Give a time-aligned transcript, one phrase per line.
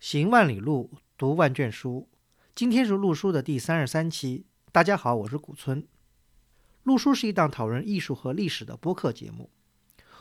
[0.00, 2.08] 行万里路，读万卷书。
[2.54, 4.46] 今天是陆书的第三十三期。
[4.70, 5.84] 大家好，我是古村。
[6.84, 9.50] 陆书是一档讨论艺术和历史的播客节目。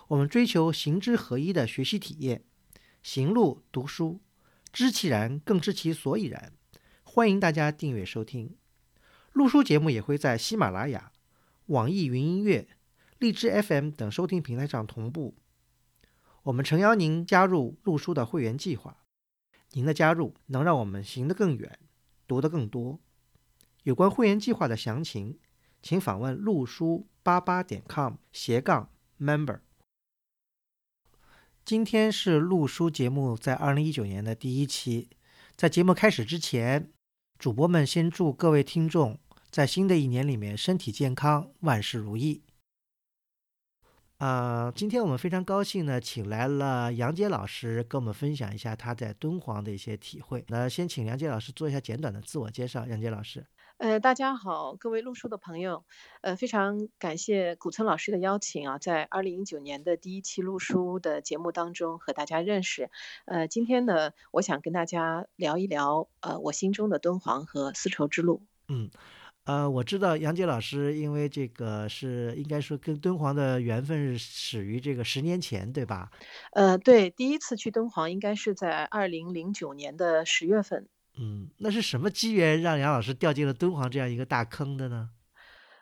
[0.08, 2.44] 我们追求行知合一的学习体验，
[3.04, 4.20] 行路读书，
[4.74, 6.54] 知其然，更知其所以然。
[7.04, 8.56] 欢迎大家订阅收听。
[9.32, 11.12] 陆书节目也会在喜马拉雅、
[11.68, 12.68] 网易云音乐、
[13.20, 15.36] 荔枝 FM 等收听平台上同步。
[16.42, 18.98] 我们诚邀您加入陆书的会员计划。
[19.78, 21.78] 您的加入能让我们行得更远，
[22.26, 23.00] 读得更多。
[23.84, 25.38] 有关会员计划的详情，
[25.84, 29.60] 请访问陆书八八点 com 斜杠 member。
[31.64, 35.10] 今天是陆书节目在二零一九年的第一期，
[35.56, 36.92] 在节目开始之前，
[37.38, 39.20] 主播们先祝各位听众
[39.52, 42.42] 在新的一年里面身体健康，万事如意。
[44.18, 50.44] 啊，今天我们非常高兴呢，请来了杨杰老师跟我们分享一下他在敦煌的一些体会。
[50.48, 52.88] 那先请杨杰老师做一下简短的自我介绍。
[52.88, 53.46] 杨杰老师，
[53.78, 55.86] 呃，大家好，各位录书的朋友，
[56.22, 62.90] 呃，非常感谢古村老师的邀请啊，在二零一九年的第一期录书的节目当中和大家认识。
[63.26, 68.42] 呃，今天呢，我想跟大家聊一聊呃我心中的敦煌和丝绸之路。
[68.68, 68.90] 嗯。
[69.48, 76.12] 呃，我知道杨杰老师，因为这个是应该说跟敦煌的缘分是始于这个十年前，对吧？
[76.52, 80.90] 呃，对，第一次去敦煌应该是在二零零九年的十月份。
[81.18, 85.12] 嗯，那是什么机缘让杨老师掉进了敦煌这样一个大坑的呢？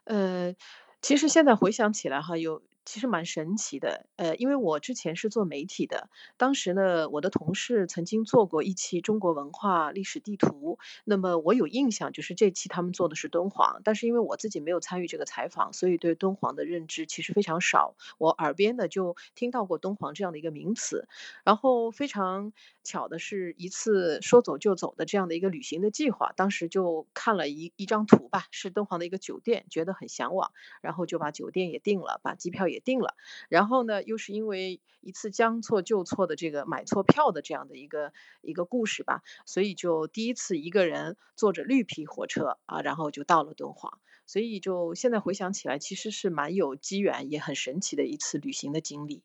[0.03, 0.53] 呃，
[1.01, 2.61] 其实现在回想起来哈，有。
[2.85, 21.07] 其实蛮神奇的，呃，因为我之前是做媒体的，当时呢，我的同事曾经做过一期中国文化历史地图，那么我有印象，就是这期他们做的是敦煌，但是因为我自己没有参与这个采访，所以对敦煌的认知其实非常少，我耳边呢就听到过敦煌这样的一个名词，
[21.43, 30.51] 然后非常巧的是一次说走就走的这样的一个旅行的计划，当时就看了一一张图吧，是敦煌的一个酒店，觉得很向往，
[30.81, 32.74] 然后就把酒店也订了，把机票也。
[32.75, 33.15] 也定了，
[33.49, 49.23] 然后呢，又是因为一次将错就错的这个买错票的这样的一个一个故事吧，所以就第一次一个人坐着绿皮火车啊，然后就到了敦煌，所以就现在回想起来，其实是蛮有机缘，也很神奇的一次旅行的经历。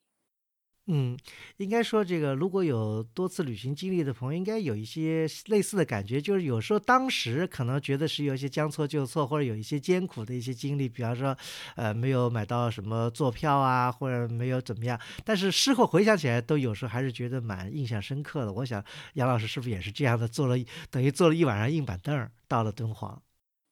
[0.92, 1.16] 嗯，
[1.58, 11.36] 应该说这个，如果有多次旅行经历的朋友，应该有一些类似的感觉，就是有时候当时可能觉得是有一些将错就错，或者有一些艰苦的一些经历，比方说，
[11.76, 18.52] 呃，没有买到什么坐票啊，或者没有怎么样，但是事后回想起来，都有时候还是觉得蛮印象深刻的。
[18.52, 18.84] 我想
[19.14, 20.56] 杨老师是不是也是这样的，坐了
[20.90, 23.22] 等于坐了一晚上硬板凳到了敦煌？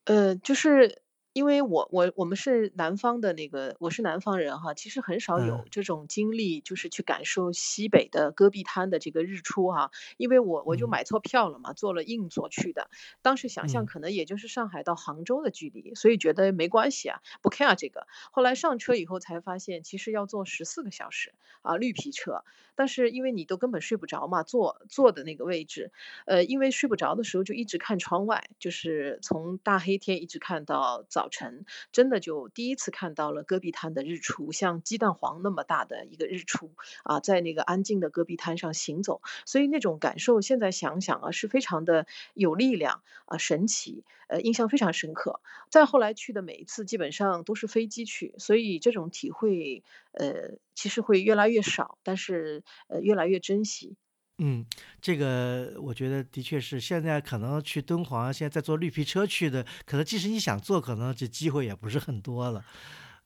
[0.05, 1.03] 呃，就是。
[1.39, 9.93] 因为我我我们是南方的那个，我是南方人哈，其实很少有这种经历，就是去感受西北的戈壁滩的这个日出哈。
[10.17, 12.91] 因为我我就买错票了嘛，坐了硬座去的，
[13.23, 18.09] 当时想象可能也就是上海到杭州的距离，所以觉得没关系啊，不 care 这个。
[18.33, 22.43] 后来上车以后才发现，其实要坐十四个小时啊，绿皮车。
[22.75, 25.91] 但是因为你都根本睡不着嘛，坐坐的那个位置，
[26.27, 31.28] 呃，因为睡不着的时候就一直看窗外，就是从大黑天一直看到早。
[31.29, 36.71] 晨真的就第一次看到了戈壁滩的日出，像鸡蛋黄那么大的一个日出
[37.05, 45.41] 啊，在那个安静的戈壁滩上行走，所以那种感受现在想想啊，是非常的有力量啊，神奇，呃，印象非常深刻。
[45.71, 53.97] 再后来去的每一次基本上都是飞机去，所以这种体会呃，其实会越来越少，但是呃，越来越珍惜。
[54.39, 54.65] 嗯，
[55.01, 62.65] 这个我觉得的确是，现在可能去敦煌，现在在坐绿皮车去的，可能即使你想坐，可能这机会也不是很多了。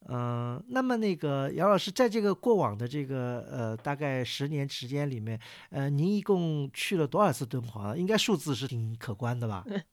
[0.09, 5.39] 嗯，那么那个杨老师，在这个过往的这个呃大概十年时间里面，
[5.71, 7.97] 呃，您一共去了多少次敦煌？
[7.97, 9.65] 应该数字是挺可观的吧？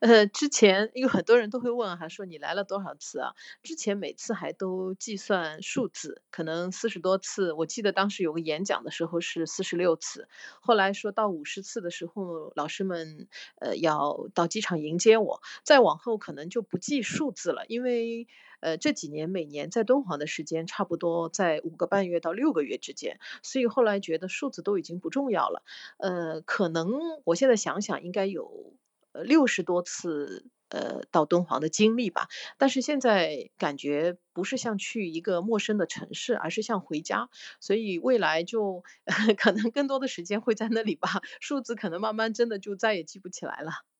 [0.00, 3.34] 呃，之前有很多人都会问，哈，说你来了多少次啊？
[3.62, 7.52] 之前每次还都计算数字，可能四十多次。
[7.52, 10.28] 我记得当时有个演讲的时候是四十六次，
[10.60, 13.28] 后来说到五十次的时候，老师们
[13.60, 18.26] 呃要到机场迎接我，再往后可能就不计数字了，因为
[18.60, 25.62] 呃这几年每年在敦煌的时间差不多在五个半月到六个月之间，所以后来觉得数字都已经不重要了。
[25.98, 26.92] 呃，可能
[27.24, 28.74] 我现在想想应该有。
[29.14, 32.26] 呃，六十多次呃到敦煌的经历吧，
[32.58, 37.28] 但是现在感觉不是像去一个陌生的城市，而是像回家，
[37.60, 38.82] 所以未来就
[39.38, 41.08] 可能更多的时间会在那里吧，
[41.40, 43.93] 数字可能慢慢真的就再也记不起来了。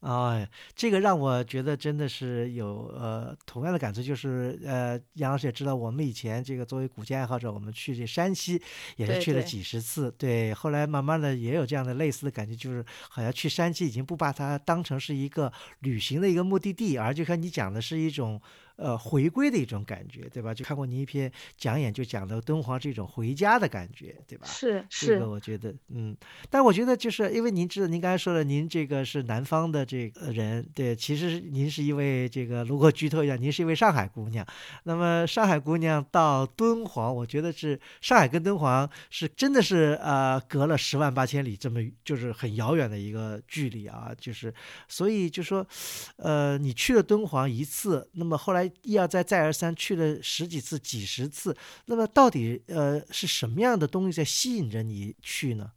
[0.00, 8.60] 哎，这个让我觉得真的是有呃同样的感触，就是呃杨老师也知道，我们以前这个作为古建爱好者，我们去这山西
[8.96, 18.40] 也是去了几十次，对，后来慢慢的也有这样的类似的感觉，就是好像去山西已经不把它当成是一个旅行的一个目的地，而就像你讲的是一种。
[18.76, 20.52] 呃，回归的一种感觉，对吧？
[20.54, 24.46] 就看过您一篇讲演，就讲到敦煌是一种回家的感觉，对吧？
[24.46, 26.16] 是这个是，我觉得，嗯，
[26.50, 34.46] 但我觉得就是因为您知道，您刚才说了，您这个是南方的这个人，对，其实您是一位这个，如果剧透一下，您是一位上海姑娘。
[34.84, 44.52] 那么上海姑娘到敦煌，我觉得是上海跟敦煌是真的是呃隔了十万八千里，这么就是很遥远的一个距离啊，就是
[44.86, 45.66] 所以就说，
[46.16, 55.72] 呃，你去了敦煌一次，那么后来一而再再而三去了十几次、几十次，那么到底呃是什么样的东西在吸引着你去呢？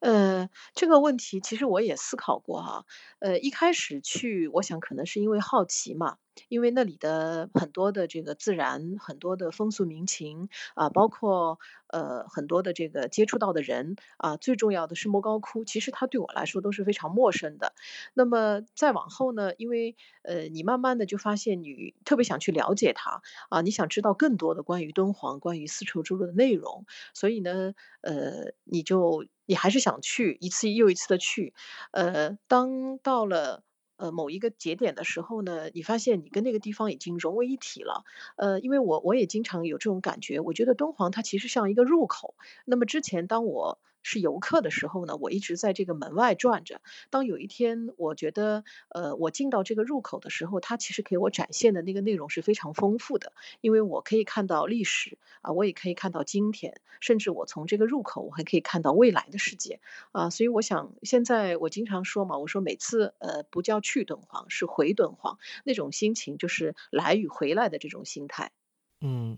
[0.00, 2.84] 呃，这个问题其实我也思考过哈。
[3.18, 6.18] 呃，一开始去，我想可能是因为好奇嘛，
[6.48, 17.72] 因为那里的很多的这个自然，很多的风俗民情啊，包括呃很多的这个接触到的人啊，最重要的是莫高窟，其实它对我来说都是非常陌生的。
[18.14, 27.72] 那么再往后呢，因为呃你慢慢的就发现你特别想去了解它啊，你想知道更多的关于敦煌、关于丝绸之路的内容，所以呢，
[28.02, 31.54] 呃，你就你还是想去一次又一次的去，
[31.92, 33.62] 呃，当到了。
[33.96, 38.04] 呃，某一个节点的时候呢，你发现你跟那个地方已经融为一体了。
[38.36, 42.34] 呃，因为我我也经常有这种感觉，我觉得敦煌它其实像一个入口。
[42.64, 46.80] 那么之前当我是游客的时候呢，我一直在这个门外转着。
[47.10, 59.80] 当有一天我觉得，呃，我进到这个入口的时候，它其实给我展现的那个内容是非常丰富的，因为我可以看到历史啊，我也可以看到今天，甚至我从这个入口，我还可以看到未来的世界
[60.12, 60.30] 啊。
[60.30, 68.52] 所以我想，现在我经常说嘛，我说每次呃不叫去敦煌，是回敦煌，那种心情就是来与回来的这种心态。
[69.00, 69.36] 嗯，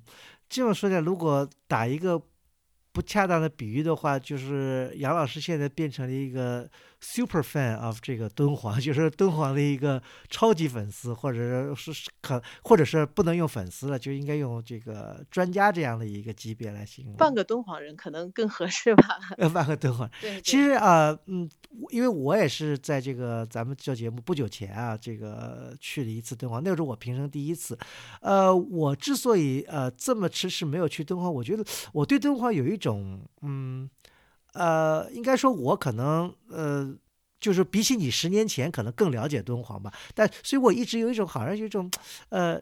[0.48, 2.22] 这么说起来，如果打一个
[2.92, 6.68] 不恰当的比喻的话，就是杨老师现在变成了一个
[7.00, 17.14] super fan of 这个敦煌， 就是敦煌的一个超级粉丝，或者是是可，或者是不能用粉丝了，就应该用这个专家这样的一个级别来形容。
[17.14, 19.18] 半个敦煌人可能更合适吧。
[19.38, 20.10] 呃， 半个敦煌。
[20.20, 21.48] 对，其实啊，嗯，
[21.90, 27.78] 因为我也是在这个咱们做节目不久前啊，这个去了一次敦煌，那时候我平生第一次。
[28.20, 33.88] 呃，我之所以呃这么迟迟没有去敦煌，我觉得我对敦煌有一种嗯
[34.58, 36.94] 呃，应该说我可能呃。
[37.40, 41.88] 就是比起你十年前可能更了解敦煌吧，但所以我一直有一种好像有一种，
[42.30, 42.60] 呃，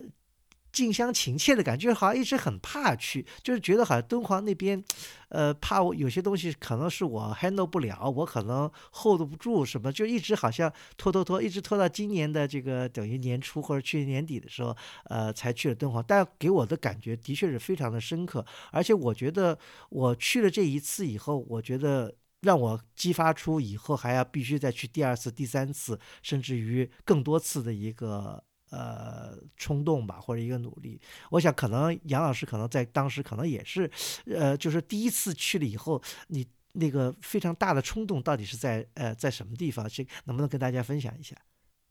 [0.76, 4.84] 近乡情怯的感觉，好像一直很怕去，就是觉得好像敦煌那边，
[5.31, 16.05] 呃，怕我有些东西可能是我 handle 不了，我可能 hold 不住什么，就一直好像拖拖拖，一直拖到今年的这个等于年初或者去年年底的时候，呃，才去了敦煌。
[16.06, 19.58] 但给我的感觉的确是非常的深刻，而且我觉得
[19.88, 22.14] 我去了这一次以后，我觉得。
[22.43, 28.40] 让我激发出以后还要必须再去第二次、第三次，甚至于更多次的一个
[28.76, 31.00] 呃冲动吧，或者一个努力。
[31.31, 33.90] 我想，可能杨老师可能在当时可能也是，
[34.26, 39.88] 呃，就是第一次去了以后，你那个非常大的冲动到底是在呃在什么地方？
[39.88, 41.34] 这能不能跟大家分享一下？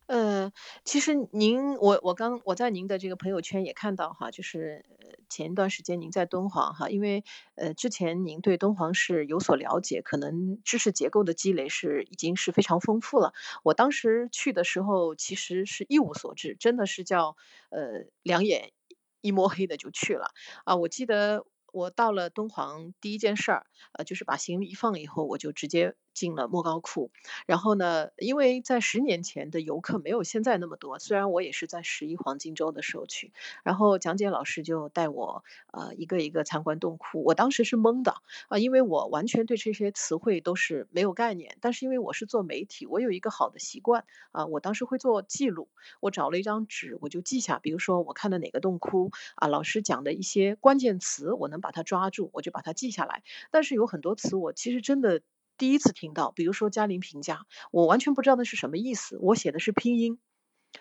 [0.08, 0.52] 呃，
[0.84, 7.24] 其实您我我刚我在您的这个朋友圈也看到哈，就是呃前一段时间您在敦煌哈，因为
[7.56, 13.34] 呃之前您对敦煌是有所了解，可能知识结构的积累是已经是非常丰富了。
[13.64, 17.36] 我当时去的时候其实是一无所知，真的是叫
[17.72, 18.74] 呃两眼
[19.22, 20.30] 一摸黑的就去了
[20.66, 20.76] 啊。
[20.76, 27.12] 我记得我到了敦煌第一件事儿，呃就是把行李一放以后，我就直接进了莫高窟。
[27.46, 33.32] 然后呢，因为在十年前的游客没有现在那么多，虽然我也是在十一黄金周的时候去，
[33.64, 38.16] 然后讲解老师就带我呃一个一个参观洞窟，我当时是懵的
[38.48, 45.68] 啊、因为我完全对这些词汇都是没有概念，但是因为我是做媒体，我有一个好的习惯啊、我当时会做记录，
[46.00, 53.24] 我找了一张纸我就记下，比如说我看的哪个洞窟啊，老师讲的一些关键词，我能把它抓住，我就把它记下来。
[53.52, 55.22] 但是有很多词我其实真的
[55.58, 60.20] 第一次听到，比如说嘉玲评价，我完全不知道那是什么意思，我写的是拼音，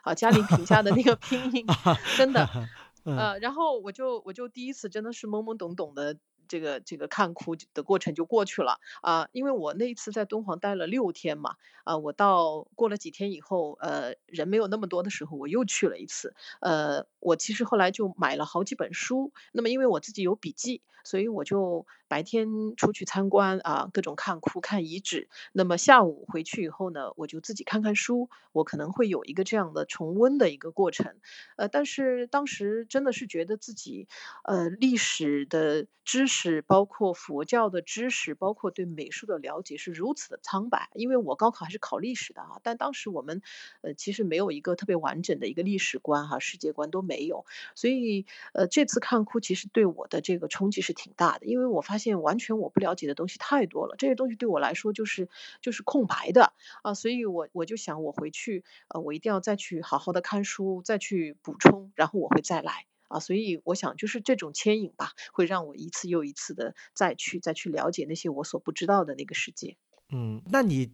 [0.02, 1.66] 啊，嘉玲评价的那个拼音，
[2.16, 2.48] 真的，
[3.04, 3.16] 嗯。
[3.16, 6.16] 呃，然后我就我就第一次真的是懵懵懂懂的
[6.48, 8.78] 这个这个看哭的过程就过去了。
[9.02, 31.16] 啊、因为我那一次在敦煌待了六天嘛，啊、我到过了几天以后，呃，人没有那么多的时候，我又去了一次，呃，我其实后来就买了好几本书，那么因为我自己有笔记，所以我就把白天出去参观啊，各种看窟、看遗址，那么下午回去以后呢，我就自己看看书，我可能会有一个这样的重温的一个过程。
[31.56, 34.06] 呃，但是当时真的是觉得自己，
[34.44, 40.90] 呃，历史的知识，包括佛教的知识，包括对美术的了解是如此的苍白。
[40.94, 43.42] 因为我高考还是考历史的啊，但当时我们，
[43.82, 47.44] 呃，其实没有一个特别完整的一个历史观哈，世界观都没有。
[47.74, 55.28] 所以，呃，这次看窟其实对我的这个冲击是挺大的，因为我发现完全我不了解的东西太多了，这些东西对我来说就是
[55.60, 69.76] 就是空白的啊，所以我我就想我回去，呃，我一定要再去好好的看书，再去补充，然后我会再来啊，所以我想就是这种牵引吧，会让我一次又一次的再去再去了解那些我所不知道的那个世界。
[70.10, 70.92] 嗯，那你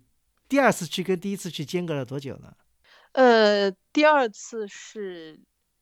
[0.48, 2.54] 第二次去跟第一次去间隔了多久呢？
[3.12, 5.40] 呃，第二次是。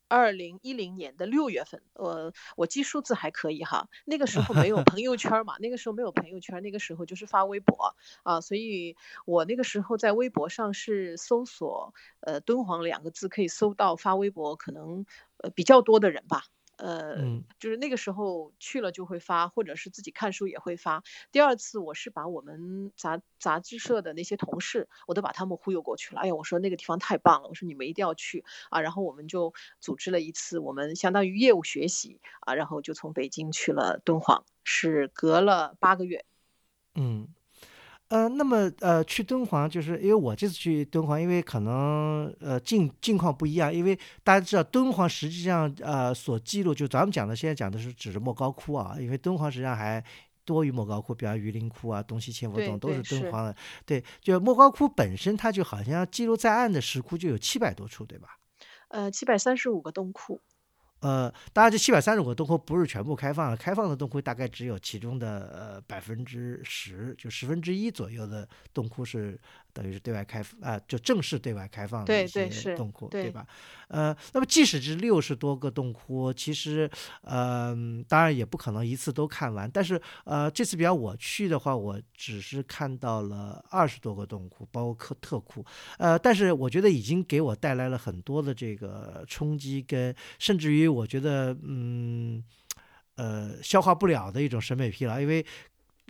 [0.09, 3.87] 二零一零年的六月份，呃，我记数字还可以哈。
[4.05, 15.05] 那个时候没有 朋友圈嘛，那个时候没有朋友圈，那个时候就是发微博啊，所以我那个时候在微博上是搜索呃敦煌两个字，可以搜到发微博可能
[15.37, 16.43] 呃比较多的人吧。
[16.79, 17.17] 呃，
[17.59, 21.03] 就是那个时候去了就会发，或者是自己看书也会发。
[21.31, 26.21] 第二次我是把我们杂杂志社的那些同事，我都把他们忽悠过去了。
[26.21, 28.79] 哎呀，我说那个地方太棒了，我说你们一定要去啊。
[28.79, 36.25] 然后我们就组织了一次，我们相当于业务学习啊，然后就从北京去了敦煌，是隔了八个月。
[36.95, 37.27] 嗯。
[38.09, 50.03] 呃，那么呃，去敦煌就是因为我这次去敦煌，因为可能呃境境况不一样，因为大家知道敦煌实际上呃所记录，就咱们讲的现在讲的是指着莫高窟啊，因为敦煌实际上还
[50.43, 53.55] 多于莫高窟，比方榆林窟啊、东西千佛洞都是敦煌的。
[53.85, 58.29] 对，就莫高窟本身，它就好像记录在案的石窟就有七百多处，对吧？
[58.87, 60.41] 呃，七百三十五个洞窟。
[61.01, 69.39] 呃，当然这七百三十五个洞窟不是全部开放，开放的洞窟大概只有其中的呃百分之十，就十分之一左右的洞窟是。
[69.73, 73.45] 等于是对外开放啊，就正式对外开放的一些洞窟，对吧？
[73.87, 76.89] 呃，那么即使是六十多个洞窟，其实
[77.21, 77.75] 呃，
[78.07, 79.69] 当然也不可能一次都看完。
[79.69, 85.65] 但是呃，这次比较我去的话，我只是看到了二十多个洞窟，包括特窟。
[85.97, 92.43] 呃，但是我觉得已经给我带来了很多的这个冲击，跟甚至于我觉得嗯
[93.15, 95.45] 呃消化不了的一种审美疲劳，因为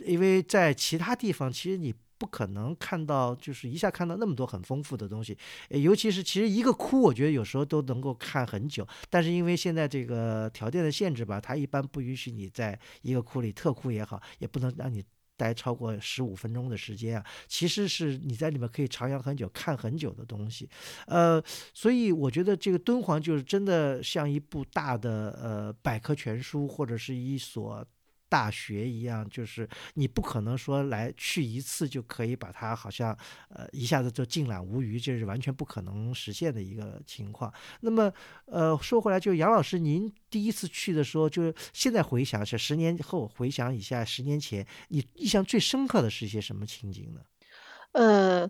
[0.03, 1.93] 因为在其他地方，其实你。
[2.19, 5.35] 不可能看到，就是一下看到那么多很丰富的东西，
[5.69, 8.85] 尤其是其实一个窟，我觉得有时候都能够看很久。
[9.09, 15.01] 但是因为现在这个条件的限制吧，它一般不允许你在一个窟里，特窟也好，也不能让你
[15.37, 17.25] 待超过十五分钟的时间啊。
[17.47, 20.69] 其实是你在里面可以徜徉很久，看很久的东西。
[21.07, 21.41] 呃，
[21.73, 27.85] 所以我觉得这个敦煌就是真的像一部大的呃百科全书，或者是一所。
[28.29, 33.17] 大学一样，就是你不可能说来去一次就可以把它好像
[33.49, 37.51] 呃一下子就尽览无余，这是完全不可能实现的一个情况。
[37.81, 38.13] 那么
[38.45, 47.21] 呃说回来，就杨老师，您第一次去的时候，就是现在回想是十年后回想一下，十年前你印象最深刻的是一些什么情景呢？
[47.93, 48.47] 呃，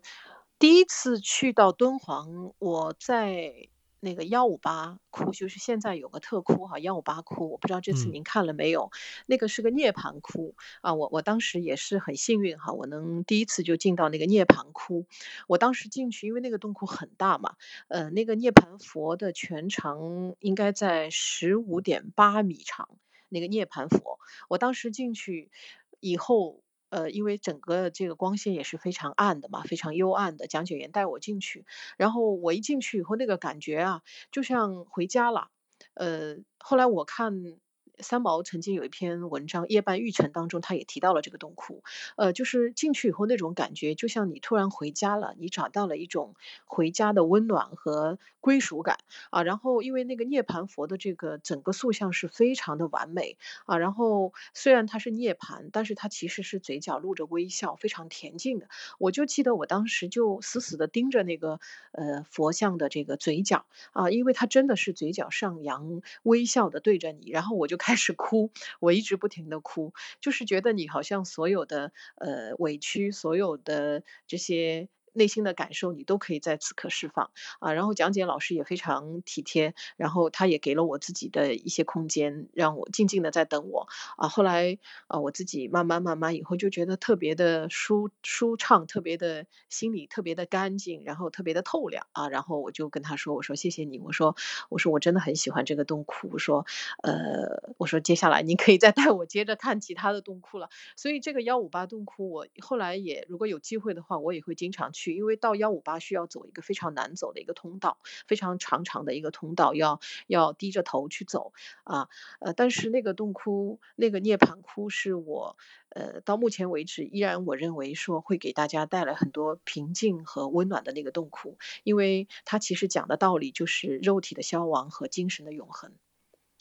[0.59, 3.69] 第一次去到敦煌，我在。
[3.99, 8.91] 那个幺五八窟就是现在有个特窟哈，幺五八窟，我不知道这次您看了没有？
[9.25, 15.05] 那个是个涅槃窟啊，我我当时也是很幸运哈，我能第一次就进到那个涅槃窟。
[15.47, 17.55] 我当时进去，因为那个洞窟很大嘛，
[17.87, 22.89] 呃，那个涅槃佛的全长应该在十五点八米长，
[23.27, 25.51] 那个涅槃佛，我当时进去
[25.99, 26.61] 以后。
[26.89, 30.47] 呃，因为整个这个光线也是非常暗的嘛，非常幽暗的。
[30.47, 31.65] 讲解员带我进去，
[31.97, 35.49] 然后我一进去以后，那个感觉啊，就像回家了。
[35.93, 37.59] 呃，后来我看。
[38.01, 41.83] 三毛曾经有一篇文章《夜半玉城》当中，他也提到了这个洞窟。
[42.15, 48.97] 呃，就是进去以后那种感觉，就像你突然回家了，你找到了一种回家的温暖和归属感
[49.29, 49.43] 啊。
[49.43, 53.77] 然后，因为那个涅槃佛的这个整个塑像是非常的完美啊。
[53.77, 58.69] 然后，虽然他是涅槃，但是他其实是嘴角露着微笑，非常恬静的。
[58.97, 61.59] 我就记得我当时就死死的盯着那个
[61.91, 67.29] 呃佛像的这个嘴角啊，因为他真的是嘴角上扬，微笑的对着你。
[67.29, 67.88] 然后我就开。
[67.89, 74.89] 开始哭，我一直不停的哭，就是觉得你好像所有的呃委屈，所有的这些。
[75.19, 77.73] 内心的感受，你都可以在此刻释放啊。
[77.73, 84.27] 然后讲解老师也非常体贴，然后他也给了我自己的一些空间，让我静静的在等我啊。
[84.29, 92.29] 后来啊，我自己慢慢慢慢以后就觉得特别的舒舒畅，特别的心里特别的干净，然后特别的透亮啊。
[92.29, 94.35] 然后我就跟他说，我说谢谢你，我说
[94.69, 96.65] 我说我真的很喜欢这个洞窟，我说
[97.03, 100.69] 呃我说接下来您可以再带我接着看其他的洞窟了。
[100.95, 107.97] 所以这个幺五八洞窟，我后来也如果有机会的话，我也会经常去，因为到幺五八需要走一个非常难走的一个通道，
[108.27, 112.09] 非常长长的一个通道，要要低着头去走啊。
[112.39, 115.57] 呃，但是那个洞窟，那个涅槃窟，是我
[115.89, 125.93] 呃到目前为止依然我认为说会给大家带来很多平静和温暖的那个洞窟，因为它其实讲的道理就是肉体的消亡和精神的永恒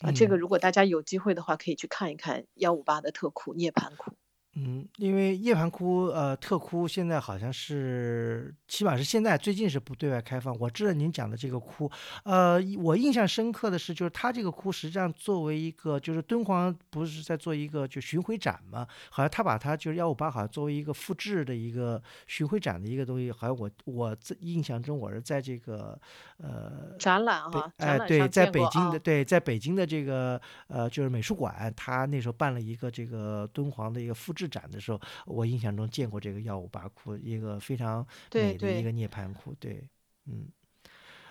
[0.00, 0.12] 啊。
[0.12, 4.12] 这个如果大家有机会的话，可以去看一看幺五八的特窟涅槃窟。
[4.60, 10.52] 嗯，因为涅盘窟呃特窟现在好像是，起码是现在最近是不对外开放。
[10.58, 11.88] 我知道您讲的这个窟，
[12.24, 25.96] 呃，我印象深刻的是，就是它这个窟实际上作为一个，就是敦煌不是在做一个就巡回展嘛，好像他把它就是幺五八好像作为一个复制的一个巡回展的一个东西，好像我我在印象中我是在这个
[26.38, 34.47] 呃展览哈，哎对，在北京的对，在北京的这个呃就是美术馆，他那时候办了一个这个敦煌的一个复制。
[34.48, 39.54] 展的时候，我印象中见过这个幺五八窟，一个非常美的一个涅槃窟。
[39.54, 39.88] 对，
[40.26, 40.48] 嗯，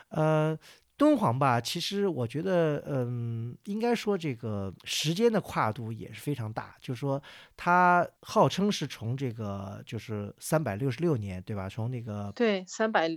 [0.09, 0.57] 呃，
[0.95, 7.21] 敦煌吧，其实我觉得，嗯，应该说这个时间的跨度也是非常大，就是说
[7.55, 11.69] 它号称是从这个就是三百六十六年，对吧？
[11.69, 13.09] 从那个对三百。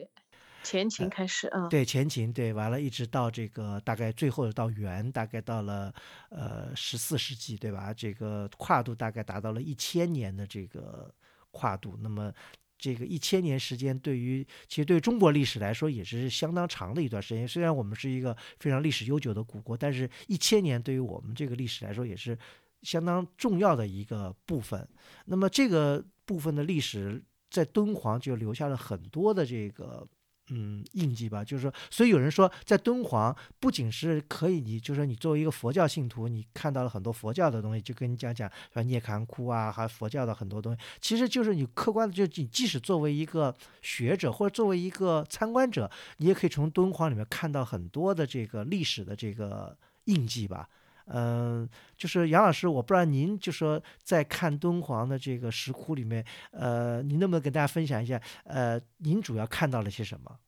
[0.62, 5.92] 前秦开始啊，对前秦，对完了，一直到这个大概最后到元，大概到了
[6.28, 7.94] 呃十四世纪，对吧？
[7.94, 11.12] 这个跨度大概达到了一千年的这个
[11.50, 11.96] 跨度。
[12.00, 12.32] 那么
[12.78, 17.48] 这个一千年时间，对于其实对中国历史来说也是相当长的一段时间。
[17.48, 22.38] 虽然我们是一个非常历史悠久的古国，但是一千年对于我们这个历史来说也是
[22.82, 24.86] 相当重要的一个部分。
[25.24, 30.06] 那么这个部分的历史在敦煌就留下了很多的这个。
[30.50, 50.68] 嗯，印记吧，就是说，所以有人说，在敦煌不仅是可以，你就是说，你作为一个佛教信徒，你看到了很多佛教的东西，就跟你讲讲，像涅槃窟啊，还有佛教的很多东西，其实就是你客观的，就你即使作为一个学者或者作为一个参观者，你也可以从敦煌里面看到很多的这个历史的这个印记吧。
[51.06, 60.38] 嗯，就是杨老师，我不知道您就说在看敦煌的这个石窟里面，呃，您能不能跟大家分享一下，呃，您主要看到了些什么？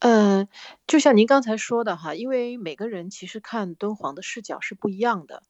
[0.00, 0.48] 嗯，
[0.86, 5.42] 就像您刚才说的哈，因为每个人其实看敦煌的视角是不一样的，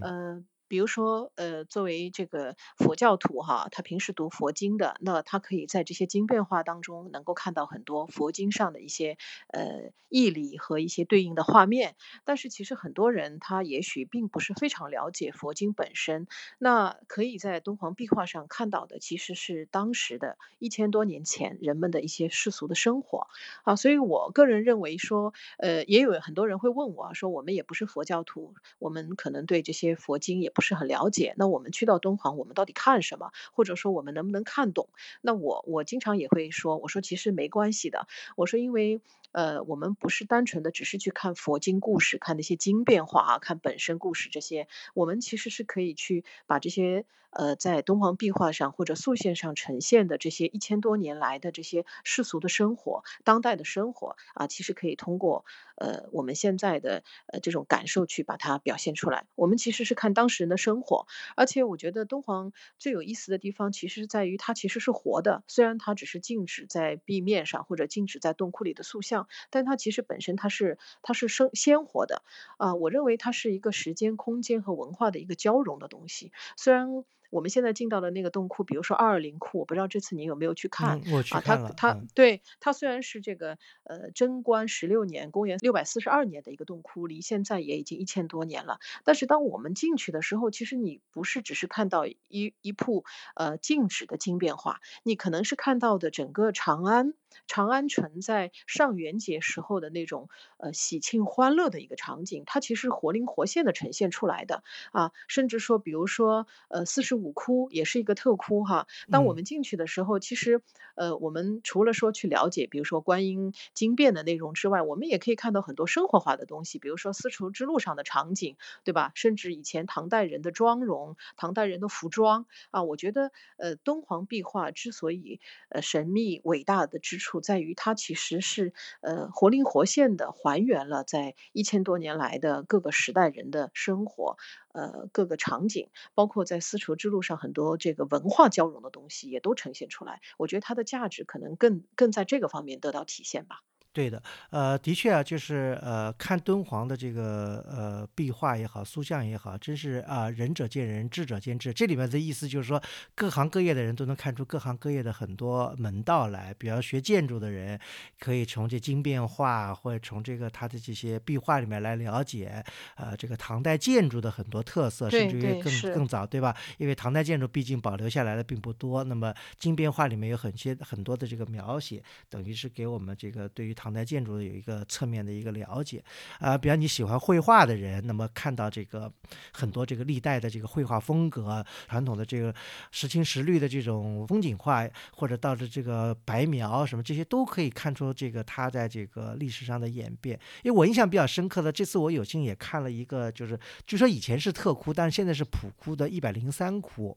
[0.00, 0.46] 嗯。
[0.66, 11.96] 比如说，呃，作为这个佛教徒哈，他平时读佛经的，那他可以在这些经变化当中，能够看到很多佛经上的一些呃义理和一些对应的画面。
[12.24, 16.26] 但是其实很多人他也许并不是非常了解佛经本身，
[16.58, 23.28] 那可以在敦煌壁画上看到的，其实是当时的一千多年前人们的一些世俗的生活
[23.64, 23.76] 啊。
[23.76, 30.54] 所以我个人认为说，呃，也有很多人会问我说，我们也不是佛教徒，我们可能对这些佛经也。
[30.54, 33.30] 不是很了解，那我们去到敦煌，我们到底看什么？
[33.52, 34.88] 或者说我们能不能看懂？
[35.20, 39.00] 那我我经常也会说，我说其实没关系的，我说因为
[39.34, 55.44] 呃，我们不是单纯的只是去看佛经故事，看那些经变化啊，看本身故事这些，我们其实是可以去把这些呃在敦煌壁画上或者塑像上呈现的这些一千多年来的这些世俗的生活、当代的生活啊，其实可以通过
[55.74, 59.26] 呃我们现在的呃这种感受去把它表现出来。
[59.34, 60.44] 我们其实是看当时。
[60.44, 65.42] 人的生活，而且我觉得敦煌最有意思的地方，其实在于它其实是活的。
[65.46, 72.22] 虽然它只是静止在壁面上，或者静止在洞窟里的塑像，但它其实本身它是它是生鲜活的
[72.58, 72.74] 啊。
[72.74, 76.32] 我认为它是一个时间、空间和文化的一个交融的东西。
[76.56, 77.04] 虽然。
[77.34, 81.00] 我们现在进到的那个洞窟，比如说二二零窟，我不知道这次您有没有去看
[81.32, 81.40] 啊？
[81.44, 88.78] 它它对它虽然是这个呃贞观十六年，公元六百四十二年的一个洞窟，离现在也已经一千多年了。
[89.02, 97.14] 但是当我们进去的时候，其实你不是只是看到一一铺呃静止的经变化，你可能是看到的整个长安。
[97.48, 108.86] 长安城在上元节时候的那种呃喜庆欢乐的一个场景，它其实活灵活现的呈现出来的啊，甚至说，比如说呃四十五武窟也是一个特窟哈。
[109.10, 110.60] 当我嗯们进去的时候，其实
[110.94, 119.10] 呃，我们除了说去了解，比如说观音经变的内容之外，我们也可以看到很多生活化的东西，比如说丝绸之路上的场景，对吧？
[119.14, 134.36] 甚至以前唐代人的妆容、唐代人的服装啊，我觉得呃，敦煌壁画之所以呃神秘伟大的之处，在于它其实是呃活灵活现的还原了在一千多年来的各个时代人的生活，
[134.74, 140.20] 呃各个场景，包括在丝绸之路上很多这个文化交融的东西也都呈现出来。
[140.38, 143.60] 我觉得它的价值可能更更在这个方面得到体现吧。
[143.94, 151.72] 对的，呃，的确啊，就是呃，看敦煌的这个呃壁画也好，塑像也好，真是啊、仁者见仁，智者见智。
[151.72, 152.82] 这里面的意思就是说，
[153.14, 156.52] 各行各业的人都能看出各行各业的很多门道来。
[156.58, 157.78] 比方学建筑的人，
[158.18, 162.64] 可以从这经变化或者从这个他的这些壁画里面来了解，
[162.96, 166.56] 呃，这个唐代建筑的很多特色，甚至于更更早，对吧？
[166.78, 176.02] 因为唐代建筑毕竟保留下来的并不多，那么经变化里面有很些很多的这个描写，等于是给我们这个对于唐唐代建筑有一个侧面的一个了解
[176.38, 179.12] 啊、比方你喜欢绘画的人，那么看到这个
[179.52, 182.54] 很多这个历代的这个绘画风格，传统的这个
[182.90, 190.40] 时青时绿的这种风景画，或者到了这个白描什么这些，都可以看出这个它在这个历史上的演变。
[190.62, 197.14] 因为我印象比较深刻的，这次我有幸也看了一个，就是据说以前是特窟，但是现在是普窟的一百零三窟。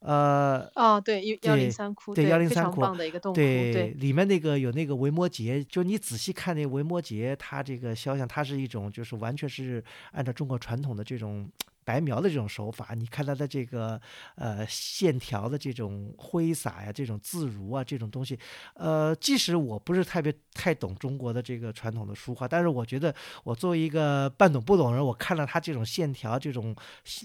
[0.00, 9.82] 呃，哦，对，幺幺零三窟，对对，103非常窟棒的一个洞窟，对，对，里面那个有那个维摩诘，就你仔细看那维摩诘，它这个肖像，它是一种就是完全是
[10.12, 11.50] 按照中国传统的这种
[11.88, 13.98] 白描的这种手法，你看它的这个
[14.34, 18.38] 呃线条的这种挥洒呀，这种自如啊，这种东西，
[18.74, 26.76] 呃，即使我不是特别太懂中国的这个传统的书画，但是我觉得我作为一个半懂不懂人，我看了他这种线条，这种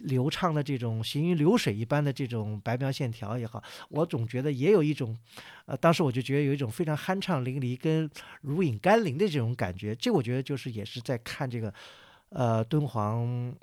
[0.06, 5.17] 流畅的这种行云流水一般的这种白描线条也好，我总觉得也有一种，
[5.65, 9.93] 呃，当时我就觉得有一种非常酣畅淋漓跟如饮甘霖的这种感觉。
[9.93, 11.73] 这我觉得就是也是在看这个，
[12.30, 13.54] 呃，敦煌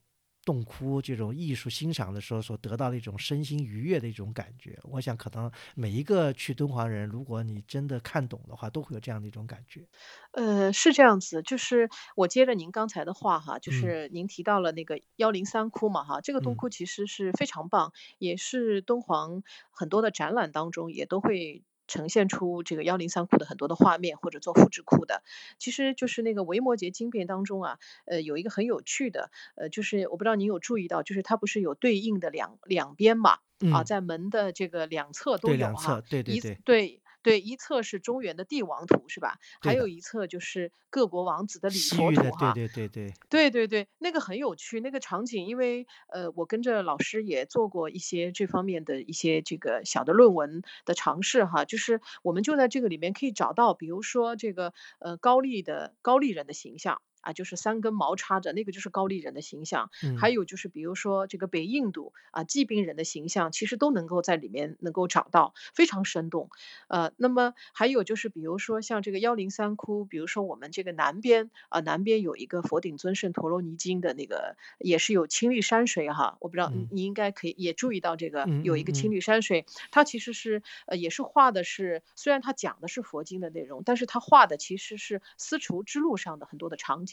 [0.45, 4.79] 洞窟这种艺术欣赏的时候所得到的一种身心愉悦的一种感觉。
[4.85, 9.87] 我想可能每一个去敦煌人，如果你真的看懂的话，都会有这样的一种感觉。
[10.33, 25.23] 呃，是这样子，就是我接着您刚才的话哈，就嗯是您提到了那个幺零三窟嘛哈，这个洞嗯窟其实是非常棒，也是敦煌很多的展览当中也都会呈现出这个幺零三库的很多的画面或者做复制库的。
[25.59, 35.59] 其实就是那个维摩诘经变当中啊，呃，有一个很有趣的，呃，就是我不知道您有注意到，就是它不是有对应的两两边嘛，啊，嗯，在门的这个两侧都，有哈。
[35.59, 39.39] 两侧，对对一对对对，一侧是中原的帝王图是吧？
[39.61, 42.53] 还，有一侧就是各国王子的礼佛图哈。
[42.55, 57.01] 对对对，对对对，那个很有趣，那个场景，因为呃，我跟着老师也做过一些这方面的一些这个小的论文的尝试哈，就是我们就在这个里面可以找到，比如说这个呃高丽的高丽人的形象。
[57.21, 59.91] 啊，就是三根毛插着，那个就是高丽人的形象。
[60.19, 66.51] 还嗯有就是，比如说这个北印度啊，骑兵人的形象，其实都能够在里面能够找到，非常生动。
[66.89, 76.37] 呃，那么还有就是，比如说像这个幺零三窟，比如说我们这个南边啊、南边有一个佛顶尊胜陀罗尼经的那个，也是有青绿山水哈。
[76.41, 87.10] 我不知道你嗯你应该可以也注意到这个嗯有一个青嗯绿山水，它其实是呃也是画的是，虽然它讲的是佛经的内容，但是它画的其实是丝绸之路上的很多的场景。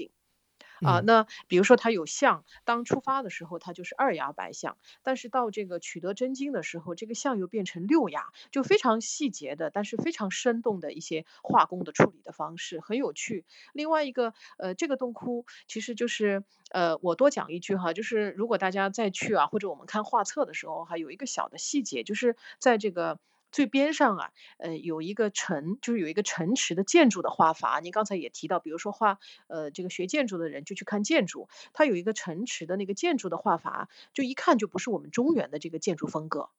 [0.82, 13.46] 啊，嗯那比如说它有象，当出发的时候它就是二牙白象，但是到这个取得真经的时候，这个象又变成六牙，就非常细节的，但是非常生动的一些画工的处理的方式，很有趣。
[13.74, 23.20] 另外一个，呃，这个洞窟其实就是，呃，我多讲一句哈，就是如果大家再去啊，或者我们看画册的时候，还有一个小的细节，就是在这个。
[23.58, 27.80] 最边上啊，呃，有一个城，就是有一个城池的建筑的画法。
[27.80, 29.18] 您刚才也提到，比如说画，
[29.48, 36.52] 呃，这个学建筑的人就去看建筑，它有一个城池的那个建筑的画法，就一看就不是我们中原的这个建筑风格。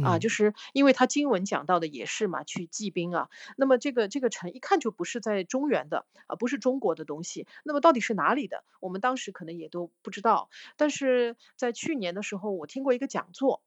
[0.00, 3.30] 啊，就嗯是因为它经文讲到的也是嘛，去祭兵啊。
[3.56, 7.48] 那么这个这个城一看就不是在中原的啊，不是中国的东西。
[7.64, 8.62] 那么到底是哪里的？
[8.78, 10.50] 我们当时可能也都不知道。
[10.76, 13.60] 但是在去年的时候，我听过一个讲座。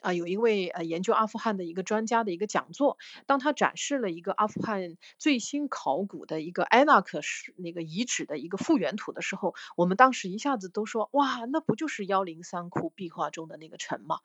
[0.00, 14.20] 啊，有一位呃研究阿富汗的一个专家的一个讲座，当他展示了一个阿富汗最新考古的一个埃纳克是那个遗址的一个复原图的时候，我们当时一下子都说，哇，那不就是幺零三窟壁画中的那个城吗？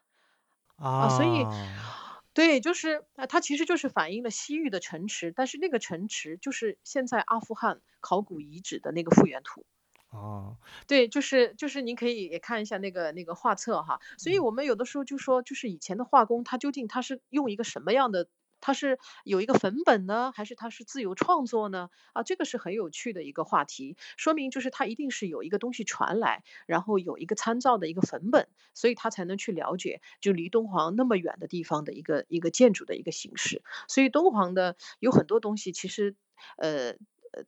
[0.76, 9.66] 啊，所以啊，对，就是啊，它其实就是反映了西域的城池，但是那个城池就是现在阿富汗考古遗址的那个复原图
[10.14, 14.00] 哦，对，就是就是您可以也看一下那个那个画册哈。
[14.20, 14.44] 所以嗯。
[14.46, 18.28] 我们有的时候就说，就是以前的画工，他究竟他是用一个什么样的
[18.62, 21.90] 他是有一个粉本呢，还是他是自由创作呢？
[22.14, 33.64] 啊，这个是很有趣的一个话题，说明就是他一定是有一个东西传来，然后有一个参照的一个粉本，所以他才能去了解，就离敦煌那么远的地方的一个一个建筑的一个形式。
[33.88, 36.16] 所以敦煌的有很多东西，其实，
[36.58, 36.96] 呃，呃，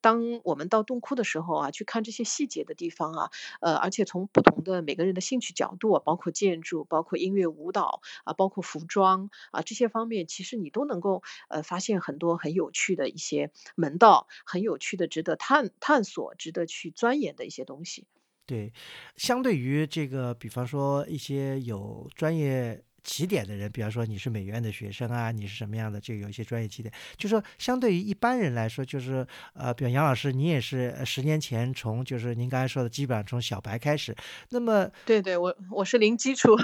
[0.02, 18.08] 当我们到洞窟的时候啊，去看这些细节的地方啊，呃，而且从不同的每个人的兴趣角度，包括建筑，包括音乐舞蹈，啊，包括服装，啊，这些方面，其实你都能够，呃，发现很多很有趣的一些门道，很有趣的值得探探索、值得去钻研的一些东西。
[18.48, 18.74] 对，
[19.16, 26.94] 相对于这个比方说一些有专业起点的人，比方说你是美院的学生啊，你是什么样的，就有一些专业起点。
[27.16, 34.14] 就说相对于一般人来说，就是呃，比如杨老师，你也是呃十年前从就是您刚才说的，基本上从小白开始，
[34.50, 36.58] 那么对对，我我是零基础。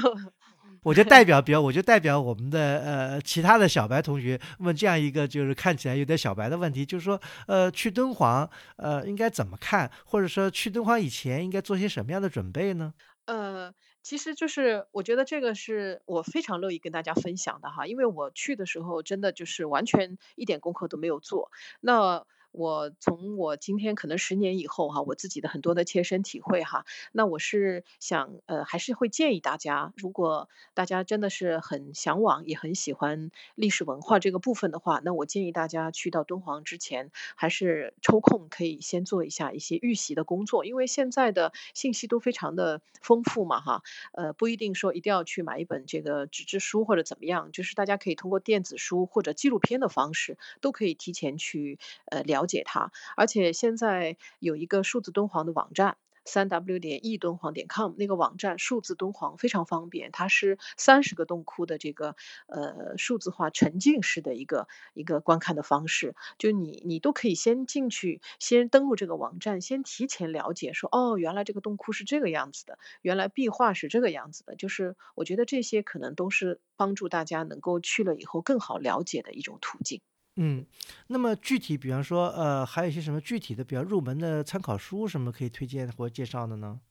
[0.84, 12.92] 我就代表比如，我就代表我们的呃其他的小白同学问这样一个就是看起来有点小白的问题，就是说呃去敦煌呃应该怎么看，或者说去敦煌以前应该做些什么样的准备呢？
[13.26, 13.72] 呃，
[14.04, 21.52] 其实就是我觉得这个是我非常乐意跟大家分享的哈，因为我去的时候真的就是完全一点功课都没有做。
[21.80, 40.66] 那我从我今天可能十年以后哈，我自己的很多的切身体会哈，那我是想呃，还是会建议大家，如果大家真的是很向往，也很喜欢历史文化这个部分的话，那我建议大家去到敦煌之前，还是抽空可以先做一下一些预习的工作。
[40.66, 43.84] 因为现在的信息都非常的丰富嘛哈，
[44.14, 52.92] 呃，不一定说一定要去买一本这个纸质书或者怎么样，就是大家可以通过电子书或者纪录片的方式，都可以提前去呃了了解它。
[53.16, 55.98] 而且现在有一个数字敦煌的网站。
[56.24, 80.02] 三 w 点 e 敦煌点 com 那个网站数字敦煌非常方便，它是三十个洞窟的这个呃数字化沉浸式的一个一个观看的方式，就你你都可以先进去，先登录这个网站，先提前了解说哦，原来这个洞窟是这个样子的，原来壁画是这个样子的，就是我觉得这些可能都是帮助大家能够去了以后更好了解的一种途径。
[80.38, 80.66] 嗯，
[81.08, 86.82] 那么具体比方说呃还有一些什么具体的比较入门的参考书什么可以推荐或介绍的呢？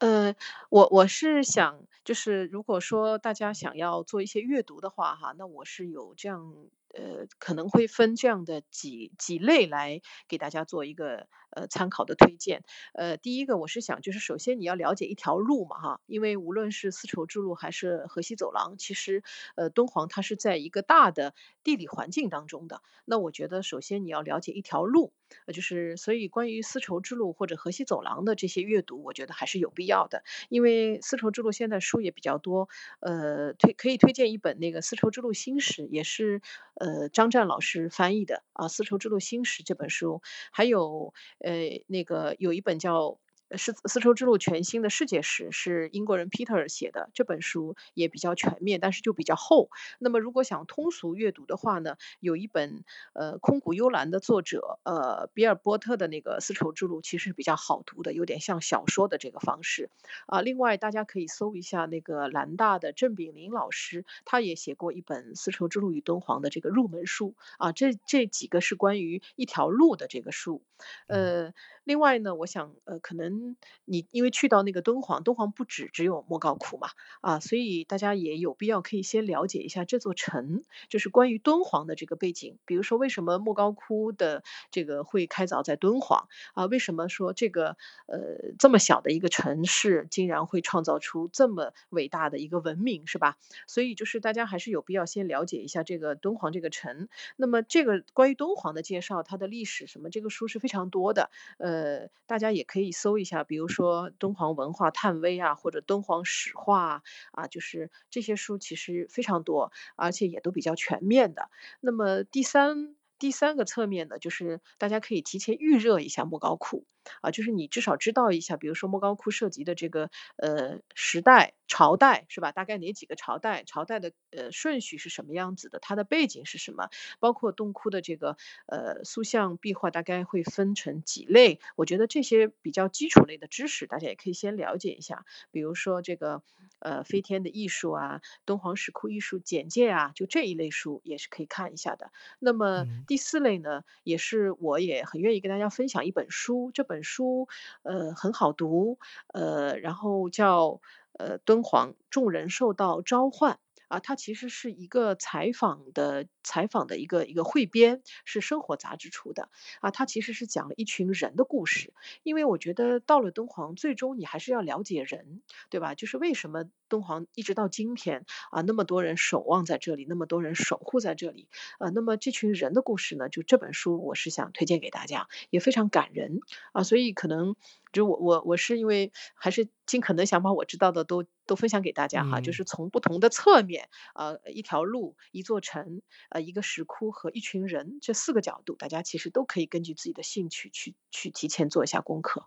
[0.00, 0.34] 呃，
[0.70, 6.54] 我我是想，就是如果说大家想要做一些阅读的话哈，那我是有这样，
[6.94, 12.62] 呃，可能会分这样的几几类来给大家做一个呃参考的推荐。
[12.94, 19.22] 呃，第一个我是想，就是首先你要了解一条路嘛哈，因为无论是丝绸之路还是河西走廊，其实
[19.56, 22.82] 呃敦煌它是在一个大的地理环境当中的。
[23.04, 25.12] 那我觉得首先你要了解一条路。
[25.46, 30.24] 呃，就是所以关于丝绸之路或者河西走廊的这些阅读，我觉得还是有必要的。
[30.48, 36.42] 因为丝绸之路现在书也比较多，呃，推可以推荐一本那个《丝绸之路新史》，也是
[36.80, 41.52] 呃张湛老师翻译的啊，《丝绸之路新史》这本书，还有呃
[41.86, 43.20] 那个有一本叫。
[43.56, 49.70] 是丝绸之路全新的世界史，是英国人 Peter 写的这本书也比较全面，但是就比较厚。
[49.98, 59.90] 那么如果想通俗阅读的话呢，有一本呃空谷幽兰的作者呃比尔波特的那个丝绸之路，其实比较好读的，有点像小说的这个方式
[60.26, 60.40] 啊。
[60.40, 67.72] 另外大家可以搜一下那个兰大的郑炳林老师，他也写过一本丝绸之路与敦煌的这个入门书啊。
[67.72, 70.62] 这这几个是关于一条路的这个书，
[71.06, 71.30] 嗯。
[71.30, 71.54] 呃，
[71.90, 76.86] 另外呢，我想呃可能你因为去到那个敦煌，敦煌不止只有莫高窟嘛
[77.20, 80.62] 啊，所以大家也有必要可以先了解一下这座城。
[80.88, 86.66] 就是关于敦煌的这个背景，比如说为什么莫高窟的这个会开凿在敦煌啊？
[86.66, 87.76] 为什么说这个
[88.06, 93.36] 呃这么小的一个城市，竟然会创造出这么伟大的一个文明，是吧？
[93.66, 97.08] 所以就是大家还是有必要先了解一下这个敦煌这个城。
[97.34, 111.48] 那么这个关于敦煌的介绍，它的历史什么，这个书是非常多的，呃，呃大家也可以搜一下，比如说敦煌文化探微啊，或者敦煌史话，啊，就是这些书其实非常多，而且也都比较全面的。
[111.80, 116.84] 那么第三第三个侧面呢，就是大家可以提前预热一下莫高窟
[117.20, 122.50] 啊，就是你至少知道一下，比如说莫高窟涉及的这个呃时代、朝代是吧？
[122.50, 123.62] 大概哪几个朝代？
[123.64, 125.78] 朝代的呃顺序是什么样子的？
[125.80, 126.88] 它的背景是什么？
[127.20, 131.60] 包括洞窟的这个呃塑像壁画，大概会分成几类？
[131.76, 135.24] 我觉得这些比较基础类的知识，大家也可以先了解一下。
[135.50, 136.42] 比如说这个
[136.80, 142.10] 呃飞天的艺术啊、敦煌石窟艺术简介啊，就这一类书也是可以看一下的。
[142.38, 147.48] 那么嗯第四类呢，也是我也很愿意跟大家分享一本书，这本书
[147.82, 150.80] 呃很好读，呃，然后叫
[151.12, 153.58] 呃敦煌众人受到召唤。
[153.90, 159.50] 啊，它其实是一个采访的采访的一个一个汇编，是生活杂志出的
[159.80, 159.90] 啊。
[159.90, 165.94] 它其实是讲了一群人的故事，因为我觉得到了敦煌，最终你还是要了解人，对吧？
[165.94, 171.48] 就是为什么敦煌一直到今天啊，那么多人守望在这里，那么多人守护在这里，
[171.78, 176.40] 呃，那么这群人的故事呢，就这本书我是想推荐给大家，也非常感人
[176.72, 176.82] 啊。
[176.82, 177.56] 所以可能
[177.92, 192.46] 就我我我是因为还是尽可能想把我知道的都都分享给大家哈，就嗯是从不同的侧面，呃，一条路、一座城、呃，一个石窟和一群人这四个角度，大家其实都可以根据自己的兴趣去去提前做一下功课。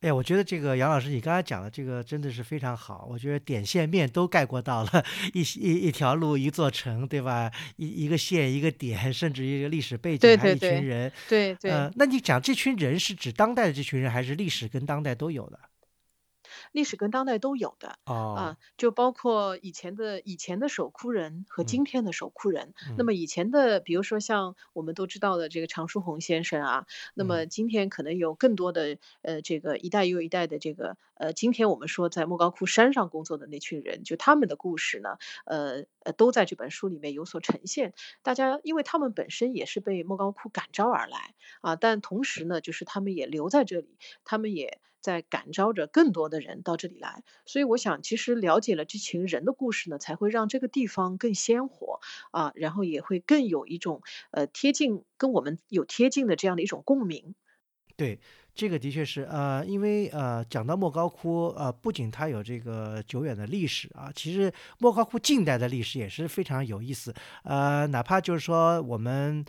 [0.00, 3.06] 哎呀，我觉得这个杨老师，你刚才讲的这个真的是非常好。
[3.10, 5.04] 我觉得点线面都概括到了
[5.34, 7.50] 一一一条路、一座城，对吧？
[7.76, 11.12] 一一个县、一个点，甚至一个历史背景，对还有一群人。
[11.28, 11.70] 对对。
[11.70, 15.60] 呃，那你讲这群人是指当代的这群人，还是历史跟当代都有的？
[16.72, 22.74] 历史跟当代都有的哦啊，，就包括以前的以前的守窟人和嗯今天的守窟人。
[22.96, 37.92] 那嗯么以前的，比如说像我们都知道的这个常书鸿先生啊，那么嗯今天可能有更多的呃这个一代又一代的这个呃，今天我们说在莫高窟山上工作的那群人，就他们的故事呢，呃呃都在这本书里面有所呈现。
[38.22, 47.24] 大家因为他们本身也是被莫高窟感召而来啊，但同时呢，就是他们也留在这里，他们也在感召着更多的人到这里来。
[47.46, 57.34] 所以我想，其实了解了这群人的故事呢，才会让这个地方更鲜活啊，然后也会更有一种呃贴近跟我们有贴近的这样的一种共鸣。
[57.96, 58.18] 对，
[58.54, 69.44] 这个的确是，呃，因为呃，讲到莫高窟，呃，不仅它有这个久远的历史啊，其实莫高窟近代的历史也是非常有意思，呃，哪怕就是说我们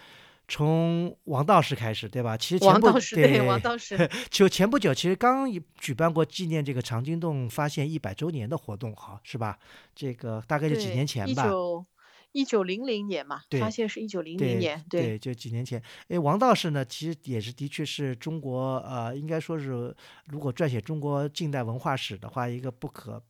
[0.51, 2.35] 从王道士开始，对吧？
[2.35, 3.97] 其实前不王道士对王道士，
[4.29, 9.57] 就前不久，其实刚举办过纪念这个长津洞发现一百周年的活动，哈，是吧？
[9.95, 11.45] 这个大概就几，年前吧。
[11.45, 11.85] 一九
[12.33, 15.81] 一九零零年嘛，发现是一九零零对年，对，就几年前。
[16.09, 23.23] 哎，王道士呢，其实也是的确是中国呃，应该说是如果撰写中国近代文化史的话，一个不可。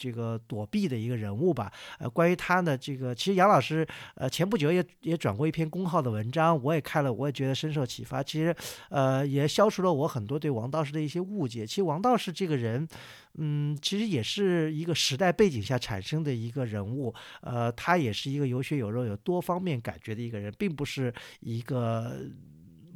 [0.00, 8.22] 这个躲避的一个人物吧，呃，关于他呢，这个其实杨老师，呃，前不久也也转过一篇公号的文章，我也看了，我也觉得深受启发。
[8.22, 8.56] 其实，
[8.88, 11.66] 呃，也消除了我很多对王道士的一些误解。
[11.66, 12.88] 其实王道士这个人，
[13.34, 22.22] 嗯，其实也是一个时代背景下产生的一个人物，呃，他也是一个有血有肉、有多方面感觉的一个人，并不是一个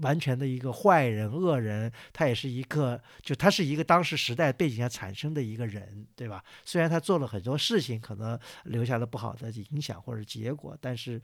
[0.01, 6.43] 完全的一个坏人、恶人，他也是一个，就他是一个当时时代背景下产生的一个人，对吧？
[6.65, 11.21] 虽然他做了很多事情，可能留下了不好的影响或者结果，但是，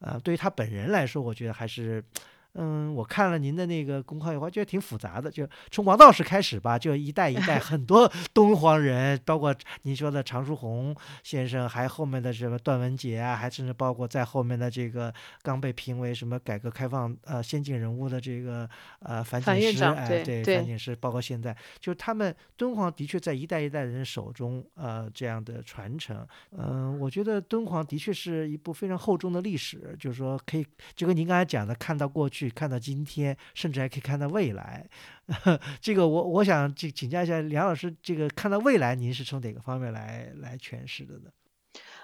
[0.00, 2.04] 呃，对于他本人来说，我觉得还是。
[2.54, 5.30] 嗯，我看了您的那个公号以后，觉得挺复杂的。
[5.30, 18.68] 就从王道士开始吧，就一代一代很多 敦煌人，包括您说的常书鸿先生，还后面的什么段文杰啊，还甚至包括在后面的这个刚被评为什么改革开放呃先进人物的这个
[19.00, 26.26] 呃樊锦诗，哎，对对樊锦诗，包括现在，就是他们敦煌的确在一代一代人手中呃这样的传承。
[26.56, 34.88] 嗯、我觉得敦煌的确是一部非常厚重的历史，就是说可以就跟您刚才讲的，看到过去，看到今天，甚至还可以看到未来。
[35.82, 41.30] 这个我我想请请教一下梁老师，这个看到未来，您是从哪个方面来来诠释的呢？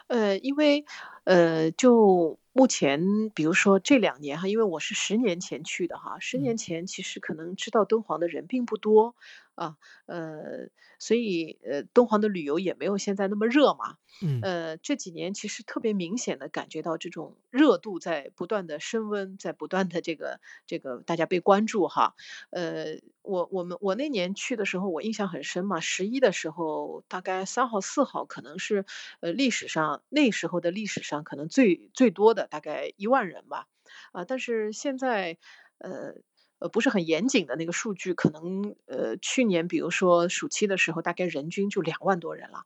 [0.09, 0.85] 呃，因为
[1.25, 9.17] 呃，就目前比如说这两年哈，因为我是十年前去的哈，十嗯年前其实可能知道敦煌的人并不多
[9.57, 10.69] 啊，呃，
[11.01, 13.97] 所以呃，敦煌的旅游也没有现在那么热嘛。
[14.23, 22.15] 嗯呃，这几年其实特别明显的感觉到这种热度在不断的升温，在不断的这个这个大家被关注哈。
[22.51, 28.85] 呃，我我们我那年去的时候，我印象很深嘛，十一的时候，大概三号四号可能是
[29.21, 33.67] 呃历史上那时候的历史上可能最最多的大概一万人吧。
[34.13, 35.39] 啊，但是现在
[35.79, 36.15] 呃。
[36.59, 42.61] 呃，不是很严谨的那个数据，可能呃，去年比如说暑期的时候，大概人均就两万多人了。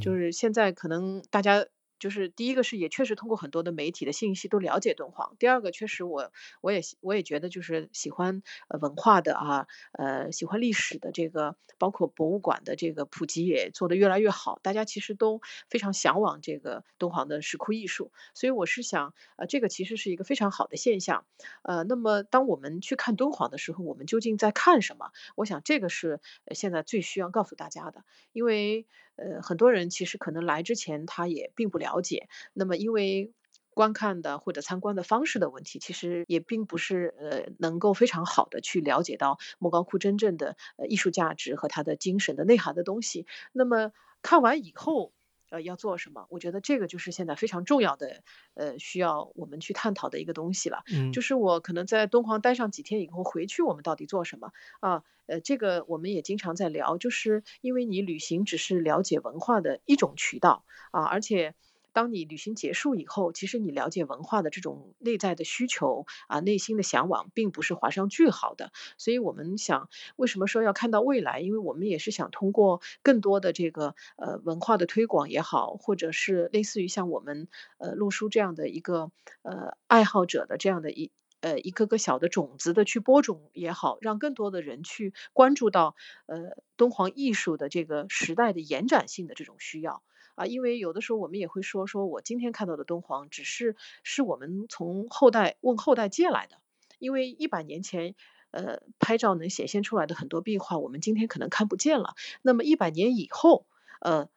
[0.00, 1.66] 就嗯是现在可能大家
[1.98, 21.24] 就是第一个是也确实通过很多的媒体的信息都了解敦煌，第二个确实我我也我也觉得就是喜欢呃文化的啊，呃喜欢历史的这个包括博物馆的这个普及也做得越来越好，大家其实都非常向往这个敦煌的石窟艺术，所以我是想呃这个其实是一个非常好的现象，
[21.62, 25.10] 呃那么当我们去看敦煌的时候，我们究竟在看什么？
[25.34, 26.20] 我想这个是
[26.54, 33.32] 现在最需要告诉大家的，因为呃，很多人其实可能来之前他也并不了解，那么因为
[33.70, 43.26] 观看的或者参观的方式的问题，其实也并不是呃能够非常好的去了解到莫高窟真正的呃艺术价值和它的精神的内涵的东西。
[43.52, 45.12] 那么看完以后。
[45.50, 46.26] 呃，要做什么？
[46.30, 48.22] 我觉得这个就是现在非常重要的，
[48.54, 50.82] 呃，需要我们去探讨的一个东西了。
[50.92, 55.02] 嗯，就是我可能在敦煌待上几天以后回去，我们到底做什么啊？
[55.26, 61.54] 呃，这个我们也经常在聊，就是因为你旅行只是了解文化的一种渠道啊，而且。
[61.96, 68.70] 当你旅行结束以后，其实你了解文化的这种内在的需求啊，内心的向往，并不是画上句号的。
[68.98, 71.40] 所以我们想，为什么说要看到未来？
[71.40, 90.02] 因为我们也是想通过更多的这个呃文化的推广也好，或者是类似于像我们呃陆叔这样的一个呃爱好者的这样的一呃一个个小的种子的去播种也好，让更多的人去关注到呃敦煌艺术的这个时代的延展性的这种需要。
[90.36, 93.74] 啊，因为有的时候我们也会说，说我今天看到的敦煌，只是
[94.04, 96.58] 是我们从后代问后代借来的。
[97.00, 98.14] 因为一百年前，
[98.52, 102.14] 呃，拍照能显现出来的很多壁画，我们今天可能看不见了。
[102.42, 103.66] 那么一百年以后，
[104.00, 104.28] 呃。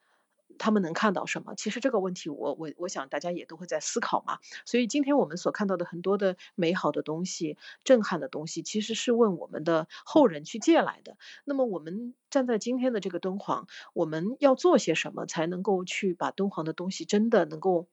[0.60, 1.56] 他们能看到什么？
[1.56, 4.38] 其实这个问题，我我我想大家也都会在思考嘛。
[4.66, 11.18] 所以今天我们所看到的很多的美好的东西、震撼的东西，其实是问我们的后人去借来的。
[11.46, 17.88] 那么我们站在今天的这个敦煌，我们要做些什么，才能够去把敦煌的东西真的能够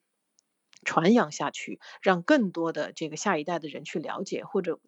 [0.85, 4.79] 传扬下去，让更多的这个下一代的人去了解，或者。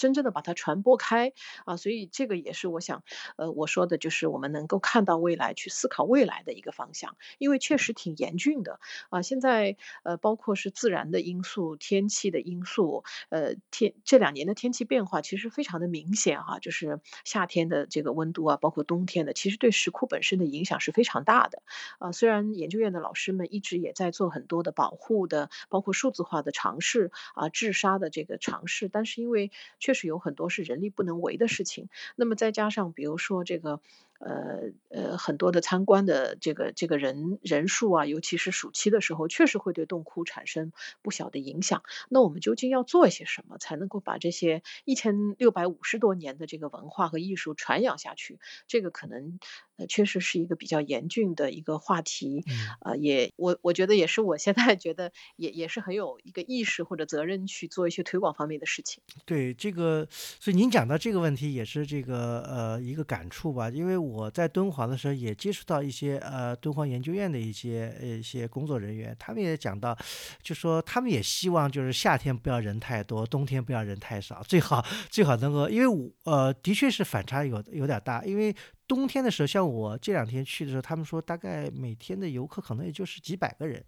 [0.00, 1.34] 真正的把它传播开
[1.66, 3.04] 啊，所以这个也是我想，
[3.36, 8.80] 呃，我说的就是我们能够看到未来，去思考未来的一个方向，因为确实挺严峻的
[9.10, 9.20] 啊。
[9.20, 21.62] 现在呃，包括是自然的因素、天气的因素，呃，天这两年的天气变化其实非常的明显哈，就是夏天的这个温度啊，包括冬天的，其实对石窟本身的影响是非常大的
[21.98, 22.10] 啊。
[22.12, 29.50] 虽然研究院的老师们一直也在做很多的保护的，包括数字化的尝试啊，治沙的这个尝试，但是因为
[29.90, 33.80] 确实有很多是人力不能为的事情，那么再加上比如说这个。
[34.20, 41.82] 呃呃，很多的参观的这个这个人人数啊，尤其是暑期的时候，确实会对洞窟产生不小的影响。
[42.10, 48.38] 那我们究竟要做一些什么，才能够把这些一千六百五十多年的这个文化和艺术传扬下去？
[48.66, 49.38] 这个可能
[49.76, 52.44] 呃，确实是一个比较严峻的一个话题。
[52.80, 59.02] 啊，也我我觉得也是，我现在觉得也也是很有一个意识或者责任去做一些推广方面的事情。
[59.24, 63.96] 对这个，所以您讲到这个问题也是这个呃一个感触吧，因为。
[64.09, 69.96] 我我在敦煌的时候也接触到一些呃敦煌研究院的一些呃一些工作人员，他们也讲到，
[70.42, 78.54] 就说他们也希望就是夏天不要人太多，冬天不要人太少，最好最好能够，因为我呃的确是反差有有点大，因为
[78.88, 83.84] 冬天的时候，像我这两天去的时候，他们说大概每天的游客可能也就是几百个人。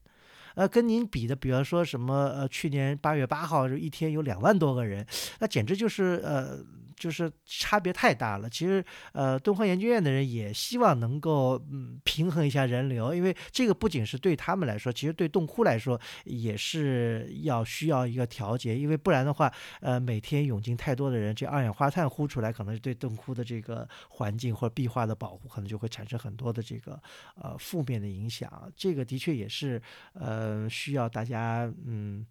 [0.54, 5.02] 呃，跟您比的，比方说什么，呃，去年八月八号就一天有两万多个人，
[5.38, 6.58] 那简直就是呃，
[7.02, 8.48] 就是差别太大了。
[8.48, 27.00] 其实，呃，敦煌研究院的人也希望能够嗯平衡一下人流，因为这个不仅是对他们来说，其实对洞窟来说也是要需要一个调节，因为不然的话，呃，每天涌进太多的人，这二氧化碳呼出来，可能对洞窟的这个环境或者壁画的保护，可能就会产生很多的这个
[27.40, 28.70] 呃负面的影响。
[28.76, 29.80] 这个的确也是
[30.12, 30.42] 呃。
[30.42, 32.26] 呃，需要大家嗯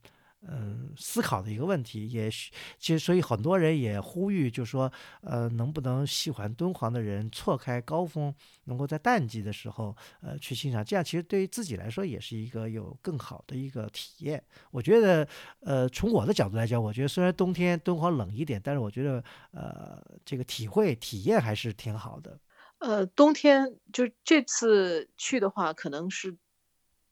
[0.48, 8.34] 嗯思考的一个问题，也许其实所以很多人也呼吁，就是说呃，能不能喜欢敦煌的人错开高峰，
[8.66, 14.44] 能够在淡季的时候呃去欣赏，这样其实对于自己来说也是一个有更好的一个体验。
[14.72, 15.28] 我觉得
[15.60, 22.40] 呃，从我的角度来讲，我觉得虽然冬天敦煌冷一点，但是我觉得呃，这个体会体验还是挺好的。
[22.80, 26.36] 呃，冬天就这次去的话，可能是。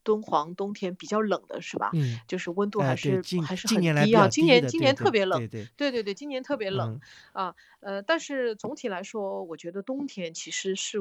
[0.04, 1.90] 敦煌冬天比较冷的是吧？
[1.94, 4.28] 嗯，就是温度还是还是很低啊。
[4.28, 7.00] 今年今年特别冷，对对对对对，今年特别冷
[7.34, 7.56] 啊。
[7.80, 11.00] 呃，但是总体来说，我觉得冬天其实是。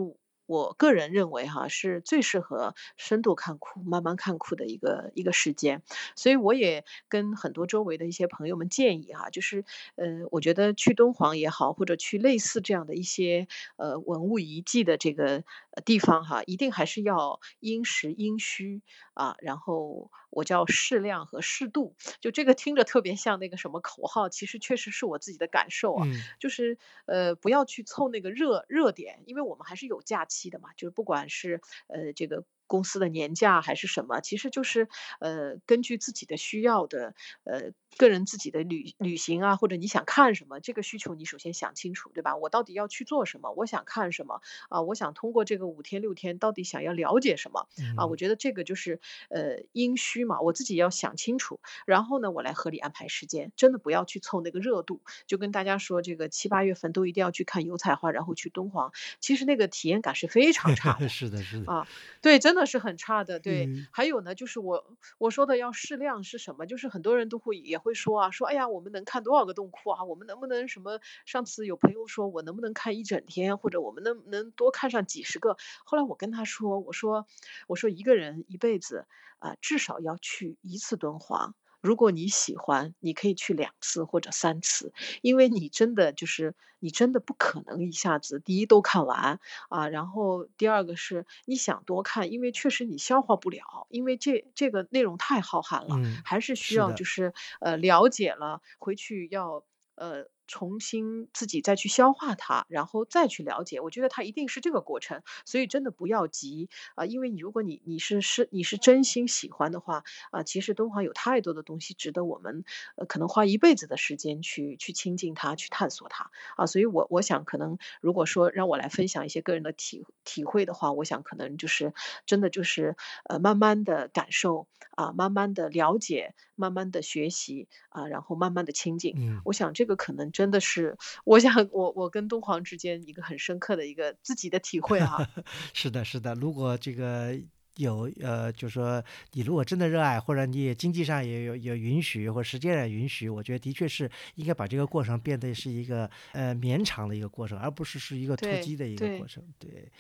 [0.49, 5.83] 我个人认为哈是最适合深度看库、慢慢看库的一个一个时间，
[6.17, 9.65] 所以我也跟很多周围的一些朋友们建议哈，就是
[9.97, 13.47] 呃，我觉得去敦煌也好，或者去类似这样的一些
[13.77, 15.45] 呃文物遗迹的这个
[15.85, 18.81] 地方哈，一定还是要因时因需
[19.19, 26.07] 啊，然后我叫适量和适度，就这个听着特别像那个什么口号，其实确实是我自己的感受啊，
[26.41, 30.39] 就是呃不要去凑那个热热点，因为我们还是有假期。
[30.39, 34.89] 期的嘛，就是不管是呃这个公司的年假还是什么，其实就是
[35.19, 42.37] 呃根据自己的需要的呃个人自己的旅旅行啊，或者你想看什么，这个需求你首先想清楚，对吧？
[42.37, 43.51] 我到底要去做什么？
[43.57, 44.83] 我想看什么啊？
[44.83, 47.67] 我想通过这个五天六天到底想要了解什么
[47.97, 48.07] 啊？
[48.07, 49.01] 我觉得这个就是
[49.31, 61.09] 呃阴虚嘛，我自己要想清楚，然后呢，我来合理安排时间，真的不要去凑那个热度，就跟大家说这个七八月份都一定要去看油菜花，然后去敦煌，其实那个体验感是非常差的。
[61.19, 61.89] 是的，是的啊，
[62.21, 63.41] 对，真的是很差的。
[63.41, 66.67] 对，嗯还有呢，就是我我说的要适量是什么？
[66.67, 70.05] 就是很多人都会也会说啊，说哎呀，我们能看多少个洞窟啊？
[70.05, 71.01] 我们能不能什么？
[71.27, 75.57] 上次有朋友说我能不能看一整天，或者我们能能多看上几十个？
[75.85, 77.27] 后来我跟他说，我说
[77.67, 79.07] 我说一个人一辈子
[79.39, 81.55] 啊、至少要去一次敦煌。
[81.81, 99.65] 如果你喜欢，你可以去两次或者三次，因为你真的就是你真的不可能一下子第一都看完啊，然后第二个是你想多看，因为确实你消化不了，因为这这个内容太浩瀚了，嗯还是需要就是呃了解了，回去要
[99.95, 103.81] 呃重新自己再去消化它，然后再去了解。
[103.81, 112.65] 我觉得它一定是这个过程，所以真的不要急啊、因为你如果你你是是你是真心喜欢的话啊、其实敦煌有太多的东西值得我们
[112.97, 116.67] 呃可能花一辈子的时间去去亲近它，去探索它啊。
[116.67, 121.93] 所以我我想可能如果说让我来分享一些个人的体体会的话，我想可能就是
[122.27, 122.97] 真的就是
[123.29, 129.15] 呃慢慢的感受啊，慢慢的了解，慢慢的学习啊，然后慢慢的亲近。
[129.19, 135.29] 嗯我想这个可能真的是，我想我我跟敦煌之间一个很深刻的一个自己的体会啊。
[135.75, 136.33] 是的，是的。
[136.37, 137.37] 如果这个
[137.75, 149.43] 有呃，就说你如果真的热爱，或者你也经济上也有有允许，或者时间上允许，我觉得的确是应该把这个过程变得是一个呃绵长的一个过程，而不是是一个突击的一个过程。
[149.59, 149.91] 对。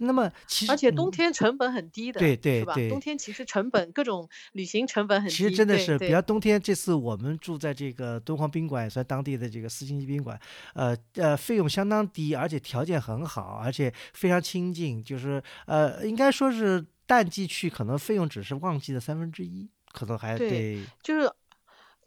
[0.00, 1.10] 那么其实而且冬嗯。
[1.10, 2.64] 天成本很低的，对对？
[2.64, 10.38] 对冬天其实成本各种旅行成本很低，其实真的是，比方冬天这次我们住在这个敦煌宾馆，也算当地的这个四星级宾馆，
[10.74, 21.30] 呃呃，费用相当低，而且条件很好，而且非常清静，就是呃，应该说是淡季去，可能费用只是旺季的三分之一，可能还对对就是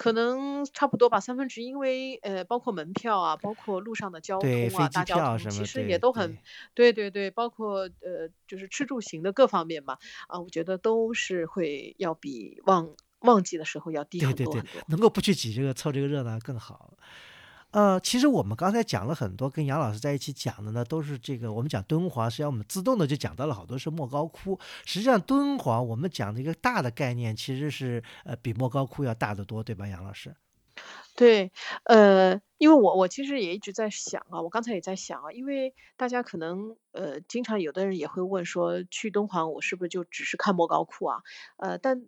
[0.04, 6.38] 可能差不多吧，三分之一，因为呃，包括门票啊，包括路上的交通啊，大交通，其实也都很，
[6.74, 9.98] 对对对，包括呃，就是吃住行的各方面吧，
[10.28, 12.90] 啊，我觉得都是会要比旺
[13.20, 16.98] 旺季的时候要低对对对很多很多。，能够不去挤这个凑这个热闹更好。
[17.74, 24.60] 呃，其实我们刚才讲了很多，跟杨老师在一起讲的呢，都是这个我们讲敦煌，实际上我们自动的就讲到了好多是莫高窟。
[24.86, 30.36] 实际上敦煌我们讲的一个大的概念，其实是呃比莫高窟要大得多，对吧，杨老师？
[31.16, 31.52] 对，
[31.84, 41.22] 呃，因为我我其实也一直在想啊，我刚才也在想啊，因为大家可能呃，经常有的人也会问说，去敦煌我是不是就只是看莫高窟啊？
[41.58, 42.04] 呃，但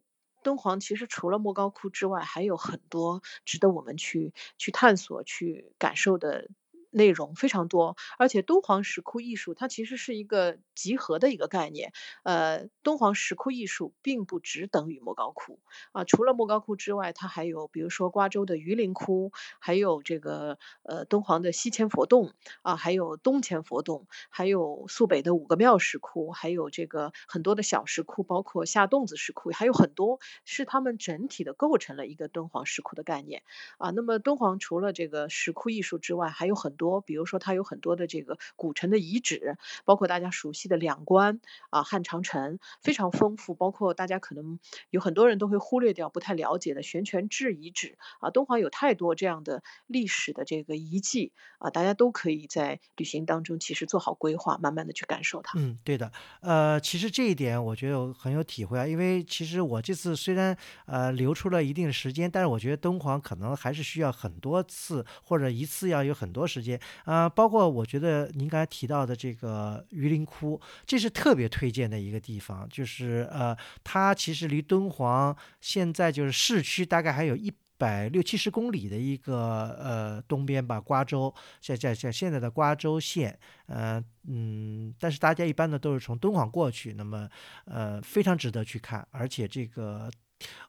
[0.46, 6.48] 敦煌其实除了莫高窟之外，还有很多值得我们去去探索、去感受的。
[6.96, 11.92] 内容非常多，而且敦煌石窟艺术它其实是一个集合的一个概念。
[12.24, 15.60] 呃，敦煌石窟艺术并不只等于莫高窟，
[15.92, 22.32] 啊，除了莫高窟之外，它还有比如说瓜州的榆林窟，还有这个呃敦煌的西千佛洞
[22.62, 33.44] 啊，还有东千佛洞，还有肃北的五个庙石窟，还有这个很多的小石窟，包括下洞子石窟，还有很多是它们整体的构成了一个敦煌石窟的概念
[33.80, 33.90] 啊。
[33.90, 41.40] 那么敦煌除了这个石窟艺术之外，还有很多，多比如说它有很多的这个古城的遗址，包括大家熟悉的两关
[41.72, 43.56] 啊、汉长城，非常丰富。
[43.56, 44.60] 包括大家可能
[44.90, 55.58] 有很多人都会忽略掉、不太了解的悬泉置遗址啊，敦煌有太多这样的历史的这个遗迹啊，大家都可以在旅行当中其实做好规划，慢慢的去感受它。
[55.58, 56.12] 嗯，对的，
[56.42, 60.56] 呃，其实这一点我觉得我很有体会啊，因为其实我这次虽然
[60.86, 77.54] 呃留出了一定的时间，但是我觉得敦煌可能还是需要很多次或者一次要有很多时间啊、包括我觉得您刚才提到的这个榆林窟，这是特别推荐的一个地方，就是呃，它其实离敦煌现在就是市区大概还有一。
[77.78, 87.28] 百六七十公里的一个呃东边吧，瓜州，在在在现在的瓜州县，呃嗯，但是大家一般呢都是从敦煌过去，那么
[87.66, 90.10] 呃非常值得去看，而且这个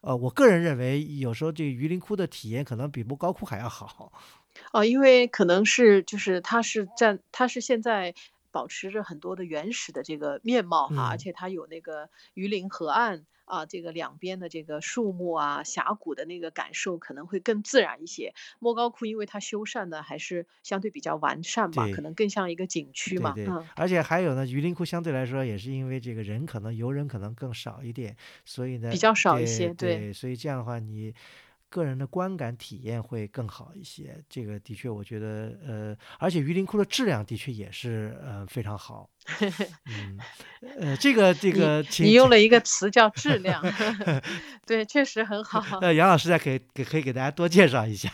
[0.01, 4.13] 呃我个人认为有时候这个榆林窟的体验可能比莫高窟还要好。
[4.73, 8.15] 哦，因为可能是就是它是占它是现在
[8.51, 18.35] 保持着很多的原始的这个面貌哈，而嗯且它有那个鱼鳞河岸啊，这个两边的这个树木啊、峡谷的那个感受可能会更自然一些。
[18.59, 23.65] 莫高窟因为它修缮的还是相对比较完善吧，可能更像一个景区嘛，对对，嗯。
[23.77, 31.15] 而且还有呢，榆林窟相对来说也是因为这个人可能游人可能更少一点，所以呢，比较少一对些对对，所以这样的话你。
[31.69, 39.09] 个人的观感体验会更好一些，这个的确，我觉得，呃，而且榆林窟的质量的确也是，呃，非常好，
[39.87, 40.19] 嗯，
[40.79, 43.63] 呃，这个这个，你你用了一个词叫质量，
[44.67, 45.79] 对，确实很好。
[45.81, 48.11] 呃，杨老师再给给可以给大家多介绍一下，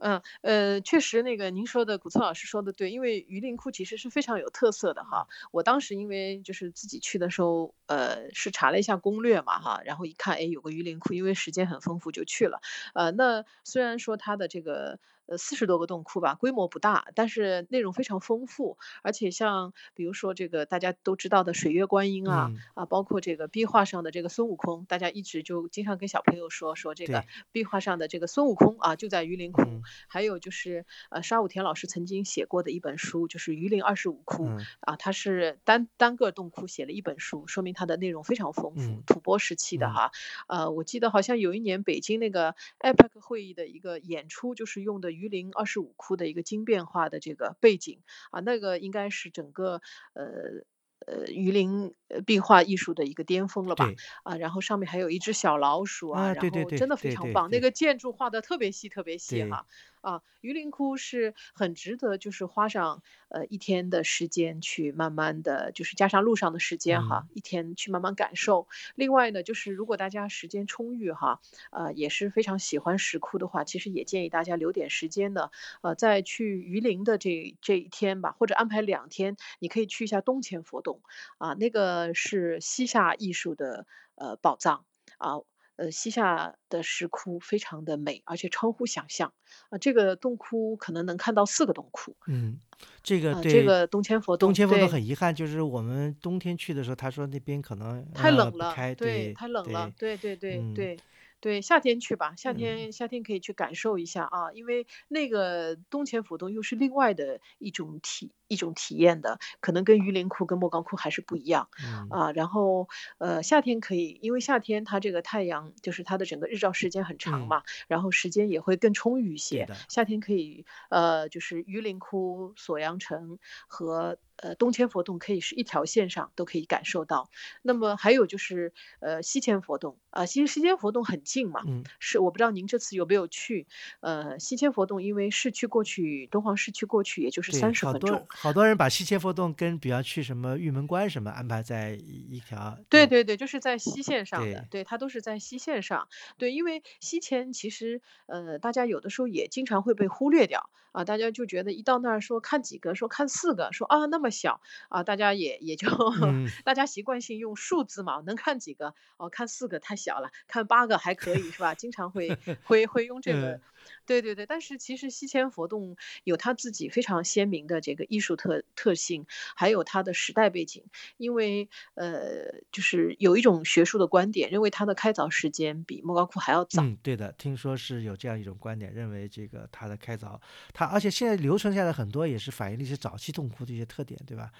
[0.00, 5.26] 嗯，呃，确实那个您说的，古村老师说的对，因为榆林窟其实是非常有特色的哈。
[5.52, 12.60] 我当时因为就是自己去的时候，呃，是查了一下攻略嘛哈，然后一看，哎，有个榆林窟，因为时间很丰富就去了。
[12.94, 14.98] 呃，那虽然说它的这个
[15.28, 29.62] 呃四十多个洞窟吧，规模不大，但是内容非常丰富，而且像比如说这个大家都知道的水月观音啊，嗯，啊，包括这个壁画上的这个孙悟空，大家一直就经常跟小朋友说说这个，壁画上的这个孙悟空啊，就在榆林窟。
[29.62, 29.82] 嗯。
[30.08, 34.64] 还有就是呃，沙武田老师曾经写过的一本书，就是《榆林二十五窟》嗯。
[34.80, 39.92] 啊，他是单单个洞窟写了一本书，说明它的内容非常丰富，嗯吐蕃时期的嗯。
[39.92, 40.10] 哈。
[40.48, 48.00] 呃，我记得好像有一年北京那个 APEC 会议的一个演出，就是用的榆林二十五窟的一个经变化的这个背景
[48.30, 49.80] 啊，那个应该是整个
[50.14, 50.64] 呃。
[51.06, 53.88] 呃，榆林呃壁画艺术的一个巅峰了吧？
[54.24, 59.64] 啊，然后上面还有一只小老鼠啊，啊，然后真的非常棒，那个建筑画的特别细，特别细，哈。
[60.00, 68.68] 啊，榆林窟是很值得，就是花上呃一天的时间去慢慢的，就是加上路上的时间哈，嗯一天去慢慢感受。
[68.94, 71.40] 另外呢，就是如果大家时间充裕哈，
[71.70, 75.50] 呃也是非常喜欢石窟的话，其实也建议大家留点时间呢，
[75.82, 81.02] 呃在去榆林的这这一天吧，或者安排两天，你可以去一下东钱佛洞
[81.38, 84.84] 啊，那个是西夏艺术的呃宝藏
[85.18, 85.38] 啊。
[85.78, 89.32] 呃，西夏的石窟非常的美，而且超乎想象
[89.70, 89.78] 啊！
[89.78, 92.60] 这个洞窟可能能看到四个洞窟嗯，
[93.02, 101.02] 这个啊，这个东千佛洞，东千佛洞，很遗憾，就是我们冬天去的时候，他说那边可能太冷了，对，对太冷了，对，对对对嗯对
[101.40, 112.32] 对，夏天去吧，夏嗯天夏天可以去感受一下啊，因为那个东千佛洞又是另外的一种体一种体验的，可能跟榆林窟跟莫高窟还是不一样嗯啊。
[112.32, 112.88] 然后
[113.18, 119.68] 呃，夏天可以，因为夏天它这个太阳就是它的整个日照时间很长嗯，嘛，然后时间也会更充裕一些。
[119.88, 123.38] 夏天可以呃，就是榆林窟、锁阳城
[123.68, 127.28] 和呃东迁佛洞可以是一条线上都可以感受到。
[127.62, 133.66] 那么还有就是呃西迁佛洞啊、其实西迁佛洞很近嘛，嗯是我不知道您这次有没有去。
[134.00, 138.26] 呃，西迁佛洞因为市区过去，敦煌市区过去也就是，三十分钟。
[138.40, 146.08] 好多人把西切佛洞跟比方去什么玉门关什么安排在一一条，对对对对，就是在西线上的，对，它都是在西线上。
[146.36, 155.88] 对，因为西迁其实，呃，大家有的时候也经常会被忽略掉啊，大家就觉得一到那儿说看几个，说看四个，说啊那么小啊，大家也也就
[156.22, 158.94] 嗯 大家习惯性用数字嘛，能看几个？
[159.16, 161.74] 哦，看四个太小了，看八个还可以是吧？
[161.74, 162.28] 经常会
[162.64, 163.60] 会会用这个嗯。
[164.04, 169.24] 对对对，但是其实西迁佛洞有它自己非常鲜明的这个艺术特特性，
[169.56, 170.84] 还有它的时代背景。
[171.16, 176.82] 因为呃，就是有一种学术的观点，认为它的开凿时间比莫高窟还要早。
[176.82, 180.38] 嗯，对的，听说是有这样一种观点，认为这个它的开凿，
[180.78, 184.52] 它而且现在留存下来很多也是反映了一些早期洞窟的一些特点，对吧？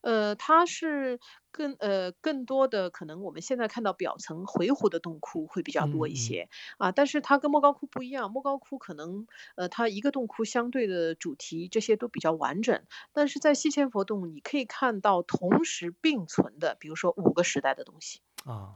[0.00, 1.20] 呃，它是
[1.50, 6.48] 更呃更多的可能我们现在看到表层回鹘的洞窟会比较多一些
[6.78, 18.22] 啊，但是它跟莫高窟不一样，莫高窟可能呃它一个洞窟相对的主题这些都比较完整，但是在西千佛洞你可以看到同时并存的，比如说五个时代的东西。
[18.46, 18.72] 啊，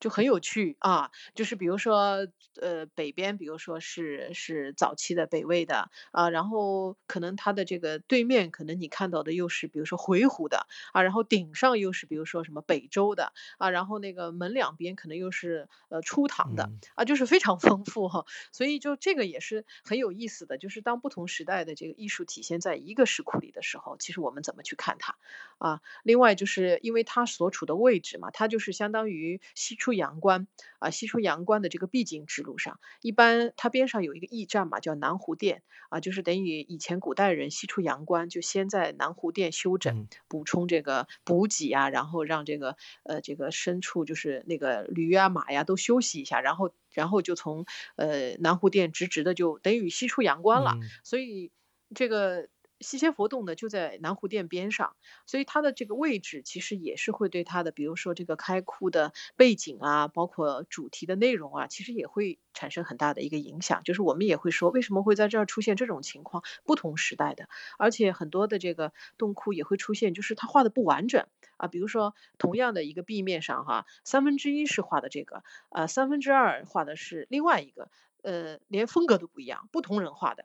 [0.00, 2.26] 就很有趣啊，就是比如说，
[2.60, 25.16] 呃，北边，比如说是是早期的北魏的啊，然后可能它的这个对面，可能你看到的又是比如说回鹘的啊，然后顶上又是比如说什么北周的啊，然后那个门两边可能又是呃初唐的嗯啊，就是非常丰富哈，所以就这个也是很有意思的，就是当不同时代的这个艺术体现在一个石窟里的时候，其实我们怎么去看它
[25.58, 25.80] 啊？
[26.02, 30.46] 另外就是因为它所处的位置嘛，它就是相当于西出阳关
[30.80, 47.64] 啊，西出阳关的这个必经之路上，一般它边上有一个驿站嘛，叫南湖店啊，就是等于以前古代人西出阳关就先在南湖店休整，嗯补充这个补给啊，然后让这个呃这个牲畜就是那个驴啊马呀都休息一下，然后然后就从
[47.96, 50.72] 呃南湖店直直的就等于西出阳关了。
[50.74, 51.50] 嗯所以
[51.94, 52.48] 这个
[52.80, 63.82] 西千佛洞呢就在南湖店边上，所以它的这个位置其实也是会对它的，比如说这个开窟的背景啊，包括主题的内容啊，其实也会产生很大的一个影响。
[63.84, 66.42] 就是我们也会说，为什么会在这儿出现这种情况？
[66.64, 67.48] 不同时代的，
[67.78, 71.26] 而且很多的这个洞窟也会出现，就是它画的不完整
[71.56, 71.68] 啊。
[71.68, 77.90] 比如说同样的一个壁面上哈，三分之一是画的这个，呃，三分之二画的是另外一个，
[78.22, 80.44] 呃，连风格都不一样，不同人画的。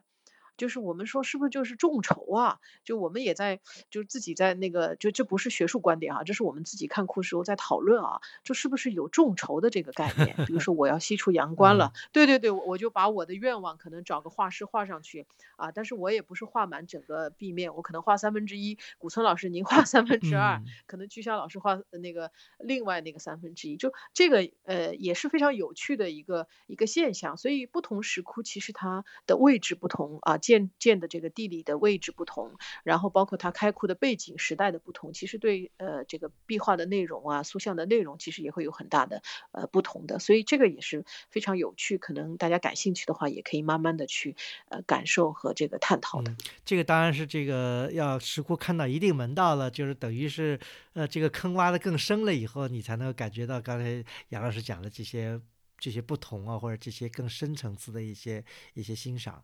[0.56, 2.60] 就是我们说是不是就是众筹啊？
[2.84, 10.36] 就我们也在，就是自己在那个，就这不是学术观点啊，这是我们自己看库时候在讨论啊，就是不是有众筹的这个概念？
[10.46, 15.26] 比如说我要西出阳关了，对对对，我就把我的愿望可能找个画师画上去
[15.56, 27.36] 啊，但是我也不是画满整个壁面，我可能画三分之一，古村老师您画三分之二，可能居香老师画那个另外那个三分之一，就这个呃也是非常有趣的一个一个现象。
[27.36, 30.38] 所以不同石窟其实它的位置不同啊。
[30.44, 39.22] 建建的这个地理的位置不同，然后包括它开窟的背景时代的不同，其实对呃这个壁画的内容啊、塑像的内容，其实也会有很大的
[39.52, 44.36] 呃不同的，所以这个也是非常有趣，可能大家感兴趣的话，也可以慢慢的去
[44.68, 46.36] 呃感受和这个探讨的。
[46.62, 50.60] 这个当然是这个要石窟看到一定门道了，就是等于是
[50.92, 55.40] 呃这个坑挖的更深了以后，你才能感觉到刚才杨老师讲的这些
[55.78, 59.42] 这些不同啊，或者这些更深层次的一些一些欣赏。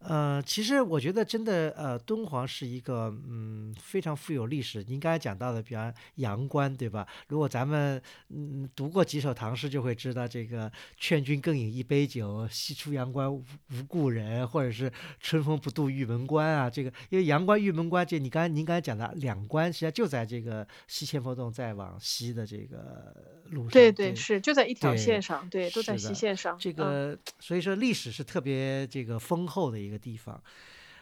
[0.00, 4.84] 呃，其实我觉得真的，呃，敦煌是一个嗯非常富有历史。
[4.84, 7.04] 您刚才讲到的，比方阳关，对吧？
[7.26, 13.44] 如果咱们嗯读过几首唐诗，就会知道这个“劝君更饮一杯酒，西出阳关无
[13.88, 16.70] 故人”，或者是“春风不度玉门关”啊。
[16.70, 23.12] 这个因为阳关、玉门关，这你刚才您刚才讲的两关，实际上就在这个西千佛洞再往西的这个
[23.50, 23.70] 路上。
[23.70, 26.56] 对对，是就在一条线上，对，都在西线上。
[26.56, 29.87] 这个所以说历史是特别这个丰厚的一。
[29.88, 30.42] 一个地方，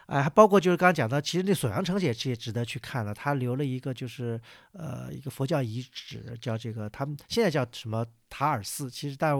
[0.06, 3.12] 哎，还包括就是刚刚讲到，其实那锁阳城也也值得去看的。
[3.12, 4.40] 他留了一个就是
[4.72, 8.06] 呃一个佛教遗址，叫这个他们现在叫什么？
[8.28, 9.32] 塔尔寺其实，但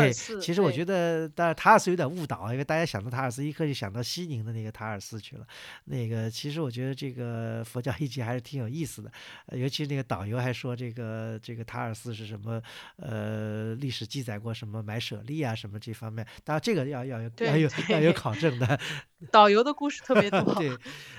[0.00, 5.46] 对，其实我觉得，但塔尔寺有点误导，因为大家想到塔尔寺，一刻就想到西宁的那个塔尔寺去了。
[5.86, 9.10] 那个其实我觉得这个佛教 遗迹还是挺有意思的，
[9.48, 12.62] 尤其是那个导游还说这个这个塔尔寺是什么
[12.98, 18.78] 呃历史记载过什么买舍利啊什么这方面，当然这个要要有要有要有 考证的。
[19.32, 20.42] 导游的故事特别多。
[20.54, 20.70] 对，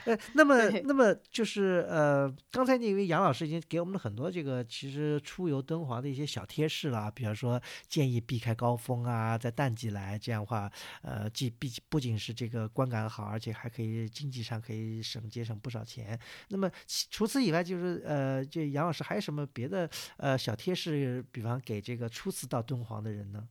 [0.05, 7.11] 呃，那么那么就是呃，刚才那位杨老师已经给我们了很多这个其实出游敦煌的一些小贴士了。
[7.11, 10.71] 比方说，建议避开高峰啊，在淡季来，这样的话，
[11.01, 16.17] 呃，既毕不仅是这个观感好，而且还可以经济上可以省节省不少钱。
[16.47, 16.71] 那么
[17.09, 21.23] 除此以外，就是呃，这杨老师还有什么别的呃小贴士？
[21.31, 23.47] 比方给这个初次到敦煌的人呢？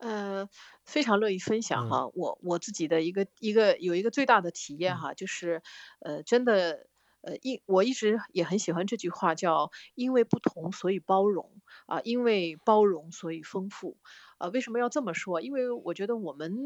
[0.00, 0.48] 呃，
[0.84, 2.08] 非常乐意分享哈。
[2.14, 5.62] 我我自己的一个一个有一个最大的体验哈，就是
[6.00, 6.86] 呃，真的。
[7.22, 11.52] 呃，一我一直也很喜欢这句话，叫“因为不同，所以包容”
[11.84, 13.98] 啊，因为包容，所以丰富。
[14.38, 15.42] 啊，为什么要这么说？
[15.42, 16.56] 因为我觉得我们，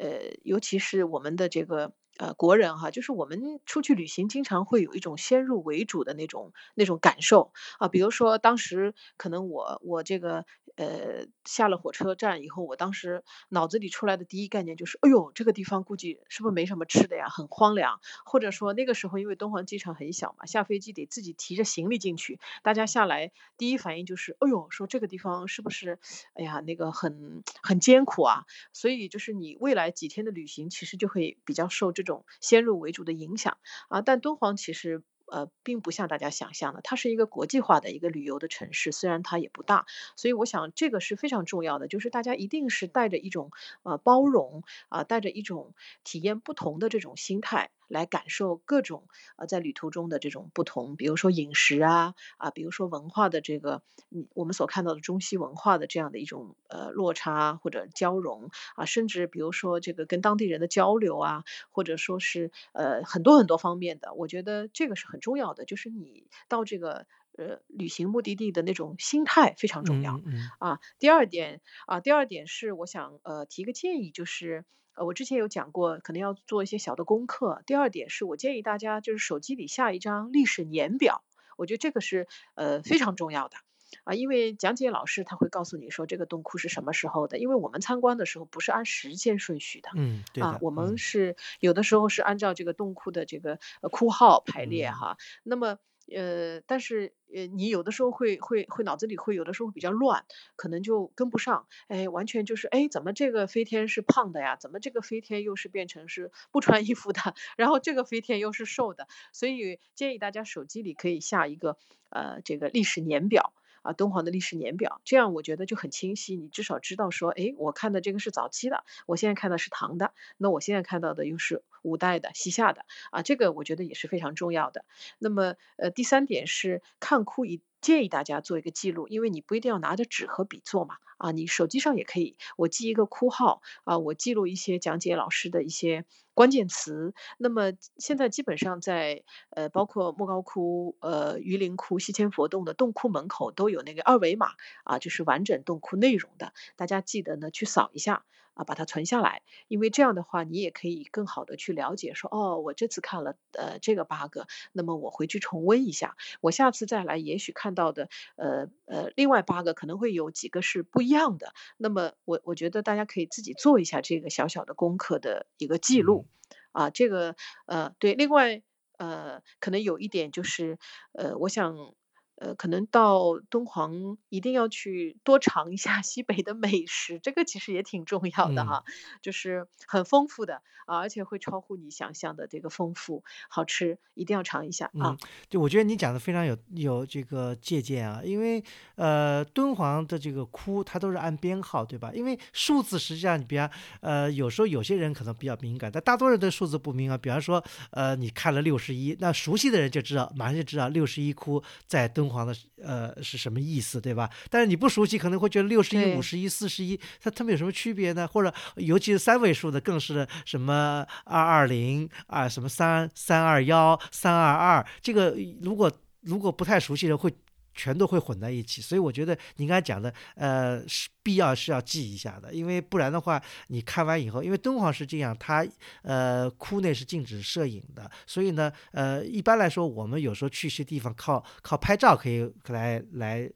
[0.00, 7.88] 呃，尤其是我们的这个呃国人哈，就是我们出去旅行，经常会有一种先入为主的那种那种感受啊。
[7.88, 10.44] 比如说，当时可能我我这个。
[10.76, 18.00] 呃，下了火车站以后，我当时脑子里出来的第一概念就是，哎呦，这个地方估计是不是没什么吃的呀，很荒凉。
[18.24, 25.98] 或者说那个时候，因为敦煌机场很小嘛，下飞机得自己提着行李进去，大家下来第一反应就是，哎呦，说这个地方是不是，
[26.32, 28.44] 哎呀，那个很很艰苦啊。
[28.72, 34.02] 所以就是你未来几天的旅行，其实就会比较受这这种先入为主的影响啊。
[34.02, 35.02] 但敦煌其实。
[35.32, 43.50] 呃，并不像大家想象的，它是一个国际化的一个旅游的城市，虽然它也不大，所以我想这个是非常重要的，就是大家一定是带着一种
[43.82, 45.74] 呃包容啊，带着一种
[46.04, 47.70] 体验不同的这种心态。
[47.92, 70.20] 来感受各种呃在旅途中的这种不同，比如说饮食啊啊，比如说文化的这个嗯我们所看到的中西文化的这样的一种呃落差或者交融啊，甚至比如说这个跟当地人的交流啊，或者说是呃很多很多方面的，我觉得这个是很重要的，就是你到这个呃旅行目的地的那种心态非常重要
[70.58, 70.80] 啊。
[70.98, 74.64] 第二点啊，第二点是我想呃提个建议就是。
[74.94, 77.62] 呃，我之前有讲过，可能要做一些小的功课。
[77.66, 81.22] 第二点是我建议大家就是手机里下一张历史年表，
[81.56, 83.56] 我觉得这个是呃非常重要的
[84.04, 93.58] 啊，因为讲解老师他会告诉你说这个洞窟是什么时候的，因为我们参观的时候不是按时间顺序的，嗯，对啊，我们是有的时候是按照这个洞窟的这个
[93.90, 95.78] 窟号排列哈，那么。
[96.14, 100.24] 呃，但是呃，你有的时候会会会脑子里会有的时候比较乱，
[100.56, 104.56] 可能就跟不上，哎，完全就是哎，怎么这个飞天是胖的呀？
[104.56, 107.20] 怎么这个飞天又是变成是不穿衣服的？
[107.56, 109.08] 然后这个飞天又是瘦的？
[109.32, 111.76] 所以建议大家手机里可以下一个
[112.10, 113.52] 呃这个历史年表。
[113.82, 116.36] 啊，敦煌的历史年表，这样我觉得就很清晰。
[116.36, 124.84] 你至少知道说，哎，我看的这个是早期的，我现在看的是唐的，那我现在看到的又是五代的、西夏的，啊，这个我觉得也是非常重要的。
[125.18, 127.60] 那么，呃，第三点是看窟一。
[127.82, 137.12] 建议大家做一个记录，因为你不一定要拿着纸和笔做嘛，啊，你手机上也可以，我记一个库号，啊，我记录一些讲解老师的一些关键词。
[137.38, 144.52] 那么现在基本上在呃，包括莫高窟、呃榆林窟、西千佛洞的洞窟门口都有那个二维码，
[144.84, 148.24] 啊，就是完整洞窟内容的，大家记得呢去扫一下。
[148.54, 154.38] 啊，把它存下来，因为这样的话，你也可以更好的去了解，说哦，我这次看了呃这个 bug，
[154.72, 166.26] 那么我回去重温一下，我下次再来，也许看到的呃呃另外 bug 可能会有几个是不一样的，那么我我觉得大家可以自己做一下这个小小的功课的一个记录，
[166.72, 167.36] 啊，这个
[167.66, 168.62] 呃对，另外
[168.98, 170.78] 呃可能有一点就是
[171.12, 171.94] 呃我想。
[172.42, 178.82] 呃，可能到敦煌一定要去多尝一下 西北的美食，这个其实也挺重要的哈，
[179.22, 185.16] 就是很丰富的啊，而且会超乎你想象的这个丰富好吃，一定要尝一下啊。
[185.48, 188.64] 就我觉得你讲的非常有有这个借鉴啊，因为
[188.96, 192.10] 呃敦煌的这个窟它都是按编号对吧？
[192.12, 193.70] 因为数字实际上你比方
[194.00, 197.16] 呃有时候有些人可能比较敏感，但大多数人对数字不敏感。
[197.20, 197.62] 比方说
[197.92, 202.31] 呃你看了六十一，那熟悉的人就知道，马上就知道六十一窟在敦。
[202.32, 204.30] 煌的呃是什么意思，对吧？
[204.48, 208.26] 但是你不熟悉，可能会觉得六十一、五十一、四十一，它它们有什么区别呢？
[208.26, 217.32] 或者尤其是三位数的，更是什么二二零啊，什么三三二幺、三二二，这个如果如果不太熟悉的会。
[217.74, 225.66] 全都会混在一起，所以我觉得你刚才讲的，呃，是必要是要记一下的，因为不然的话，你看完以后，因为敦煌是这样，它
[226.02, 233.50] 呃窟内是禁止摄影的，所以呢，呃，一般来说，我们有时候去一些地方靠靠拍照可以来来。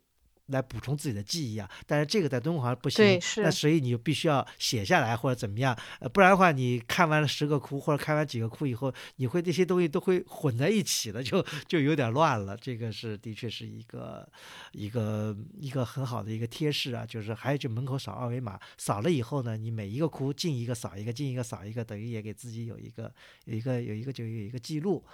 [0.48, 12.56] 来补充自己的记忆啊，但是这个在敦煌不行，那所以你就必须要写下来或者怎么样，呃，不然的话，你看完了十个窟或者看完几个窟以后，你会这些东西都会混在一起了，就就有点乱了。
[12.56, 14.28] 这个是的确是一个
[14.72, 23.12] 一个一个很好的一个贴士啊，就是还有就门口扫二维码，扫了以后呢，你每一个窟进一个扫一个，进一个扫一个，等于也给自己有一个
[23.46, 25.04] 有一个有一个就有一个记录。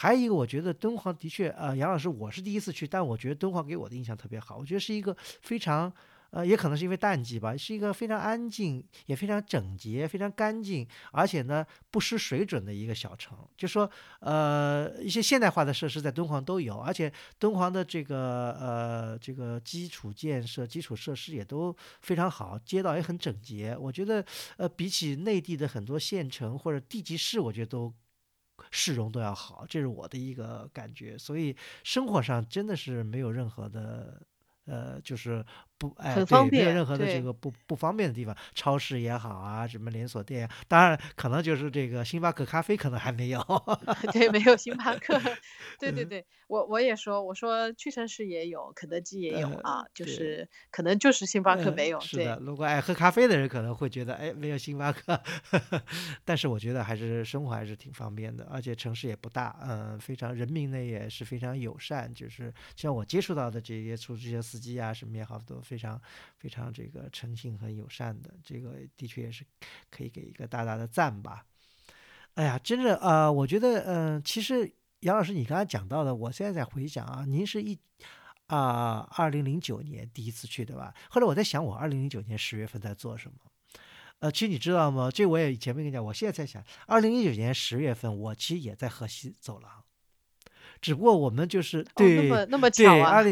[0.00, 4.56] 还有一个，我觉得敦煌的确，呃，杨老师，我是第一次去，但我觉得敦煌给我的印象特别好。
[4.56, 5.92] 我觉得是一个非常，
[6.30, 13.36] 呃，也可能是因为淡季吧，是一个非常安静，也非常整洁，非常干净，而且呢不失水准的一个小城。
[13.56, 13.90] 就说，
[14.20, 23.76] 呃，一些现代化的设施在敦煌都有，而且敦煌的这个，呃，这个基础建设、基础设施也都非常好，街道也很整洁。
[23.76, 24.24] 我觉得，
[24.58, 27.92] 呃，比起内地的很多县城或者地级市，我觉得都。
[28.70, 34.22] 市容都要好，这是我的一个感觉，所以生活上真的是没有任何的，
[34.66, 35.44] 呃，就是。
[35.78, 43.40] 不，哎，对，没有任何的这个不不方便的地方，超市也好啊，什么连锁店，当然可能就是这个星巴克咖啡可能还没有，
[44.12, 45.16] 对，没有星巴克，
[45.78, 52.00] 对对对，我我也说，我说屈臣氏也有，肯德基也有啊，就是可能就是星巴克没有。
[52.00, 55.20] 是的，如果爱喝咖啡的人可能会觉得，哎，没有星巴克，
[56.24, 65.62] 但是我觉得还是生活还是挺方便的，而且城市也不大，嗯，非常人民呢也是非常友善，就是像我接触到的这些出租车司机啊什么也好都。
[65.68, 66.00] 非常
[66.38, 69.44] 非常这个诚信和友善的，这个的确也是
[69.90, 71.44] 可以给一个大大的赞吧。
[72.34, 77.78] 哎呀，真的呃，我觉得嗯，其实杨老师你刚才讲到的，我现在在回想啊，您是一
[78.46, 80.94] 啊二零零九年第一次去对吧？
[81.10, 83.36] 后来我在想，我二零零九年十月份在做什么？
[84.20, 85.10] 呃，其实你知道吗？
[85.10, 89.77] 这我也前没跟你讲，我现在在想，二零零九年十月份我其实也在河西走廊。
[90.80, 93.22] 只不过我们就是对那么那么巧啊！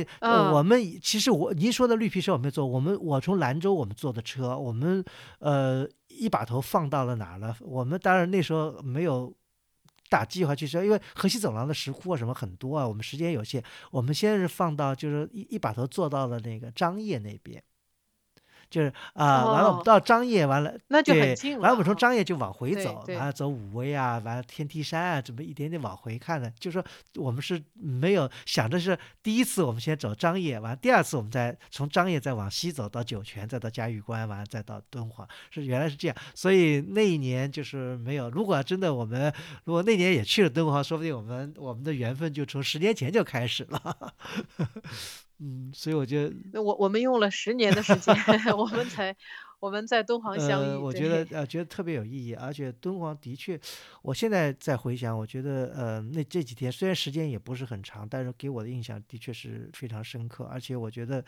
[0.53, 5.05] 我们其实我您说的绿皮车我没坐，我们我从兰州我们坐的车，我们
[5.39, 7.57] 呃一把头放到了哪儿了？
[7.61, 9.35] 我们当然那时候没有
[10.09, 17.63] 打计划去说，因为河西走廊的石窟啊什么很多啊，我们时间有限，我们先是放到就是一一把头坐到了那个张掖那边。
[18.69, 26.85] 就是啊，完了我们哦到张掖，完了那就很对，近完了我们从张掖就往回走，对完了走武威啊，完了天梯山啊，怎么一点点往回看呢，就说
[27.17, 38.31] 我们是没有想着是第一次我们先走张掖，完了第二次我们再从张掖再往西走到酒泉，再到嘉峪关，完了再到敦煌，是原来是这样，所以那一年就是没有。
[38.31, 39.33] 如果真的我们
[39.65, 44.15] 如果那年也去了敦煌，说不定我们我们的缘分就从十年前就开始了。
[45.39, 48.15] 嗯，所以我觉得那我我们用了十年的时间，
[48.57, 49.15] 我们才
[49.61, 50.69] 我们在敦煌相遇。
[50.69, 53.59] 呃，我觉得对呃，觉得特别有意义，而且敦煌的确，
[54.03, 61.25] 我现在在回想，我觉得呃，那这几天虽然时间也不是很长，但是给我的印象的确是非常深刻，而且我觉得，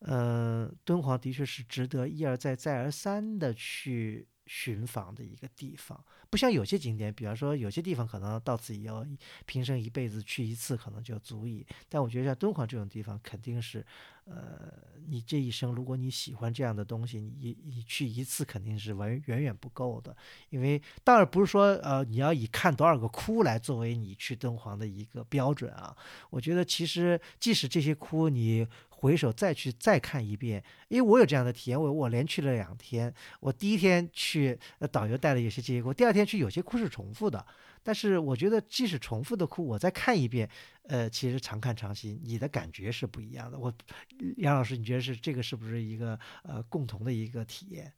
[0.00, 9.06] 呃，敦煌的确是值得一而再再而三的去寻访的一个地方，不像有些景点，比方说有些地方可能到此以后
[9.46, 13.86] 平生一辈子去一次可能就足以，但我觉得像敦煌这种地方肯定是。
[14.30, 14.70] 呃，
[15.06, 20.14] 你这一生，如果你喜欢这样的东西，你你去一次肯定是远远远不够的，
[20.50, 25.96] 因为当然不是说呃你要以看多少个窟来作为你去敦煌的一个标准啊。
[26.28, 28.68] 我觉得其实即使这些窟你
[29.00, 34.58] 回首再去再看一遍，因为我有这样的体验，我我连去了两天，我第一天去，
[34.90, 37.46] 导游带了有些这些窟，第二天去有些哭是重复的，
[37.84, 40.50] 但是我觉得即使重复的哭，我再看一遍，
[40.88, 43.56] 呃，其实常看常新，你的感觉是不一样的。
[43.56, 43.72] 我
[44.38, 47.92] 杨老师，你觉得是这个是不是一个呃共同的一个体验？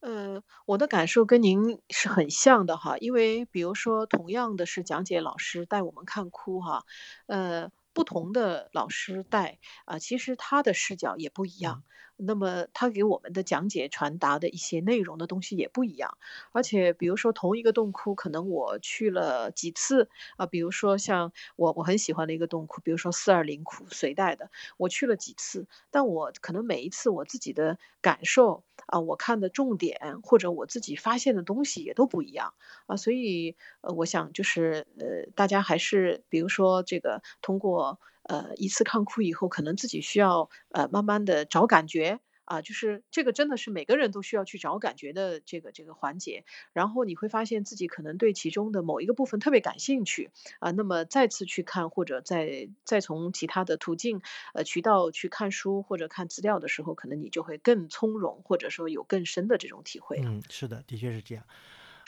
[0.00, 6.86] 呃，我的感受跟您是很像的哈，因为比如说同样的是讲解老师带我们看哭哈，
[7.26, 11.84] 呃，不同的老师带啊，其实他的视角也不一样。
[12.24, 16.18] 那么他给我们的讲解传达的一些内容的东西也不一样，
[16.52, 32.54] 而且比如说同一个洞窟，可能我去了几次啊，比如说像我我很喜欢的一个洞窟，比如说四二零窟隋代的，我去了几次，但我可能每一次我自己的感受啊，我看的重点或者我自己发现的东西也都不一样
[32.86, 37.98] 啊，所以呃，我想就是呃，大家还是比如说这个通过。
[38.30, 46.44] 呃，一次看哭以后，可能自己需要呃慢慢的找感觉啊，就是这个真的是每个人都需要去找感觉的这个这个环节。
[46.72, 54.22] 然后你会发现自己可能对其中的某一个部分特别感兴趣啊，那么再次去看或者再再从其他的途径
[54.54, 60.20] 呃渠道去看书或者看资料的时候，可能你就会更从容，或者说有更深的这种体会。
[60.24, 61.44] 嗯，是的，的确是这样。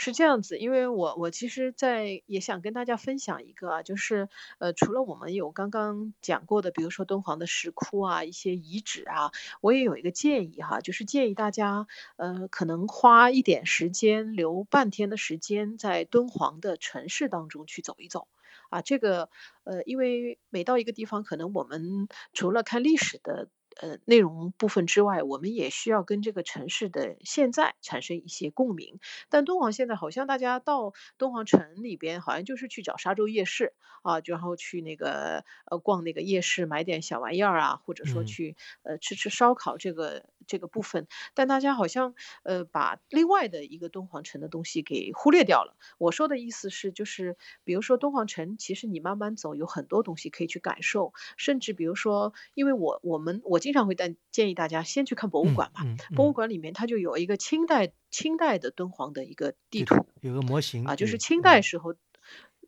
[0.05, 4.29] 是这样子，因为我我其实在也想跟大家分享一个啊，就是
[4.59, 9.31] 呃，除了我们有刚刚讲过的，比如说敦煌的石窟啊，一些遗址啊，
[9.61, 11.87] 我也有一个建议哈，就是建议大家
[12.17, 18.27] 呃，可能花一点时间，留半天的时间在敦煌的城市当中去走一走。
[18.71, 19.29] 啊，这个
[19.63, 23.49] 呃，因为每到一个地方，可能我们除了看历史的
[23.81, 28.99] 呃内容部分之外，我们也需要跟这个城市的现在产生一些共鸣。
[29.29, 41.07] 但敦煌现在好像大家到敦煌城里边，好像就是去找沙洲夜市啊，然后去那个呃逛那个夜市，买点小玩意儿啊，或者说嗯去呃吃吃烧烤这个这个部分。
[41.35, 45.77] 但大家好像呃把另外的一个敦煌城的东西给忽略掉了。
[45.99, 61.95] 我说的意思是，就是比如说敦煌城，其实你慢慢走，有很多东西可以去感受，甚至比如说，因为我我们我经常会带建议大家先去看博物嗯馆吧，嗯，嗯博物馆里面它就有一个清代清代的敦煌的一个地图有个模型啊，就是清代嗯时候。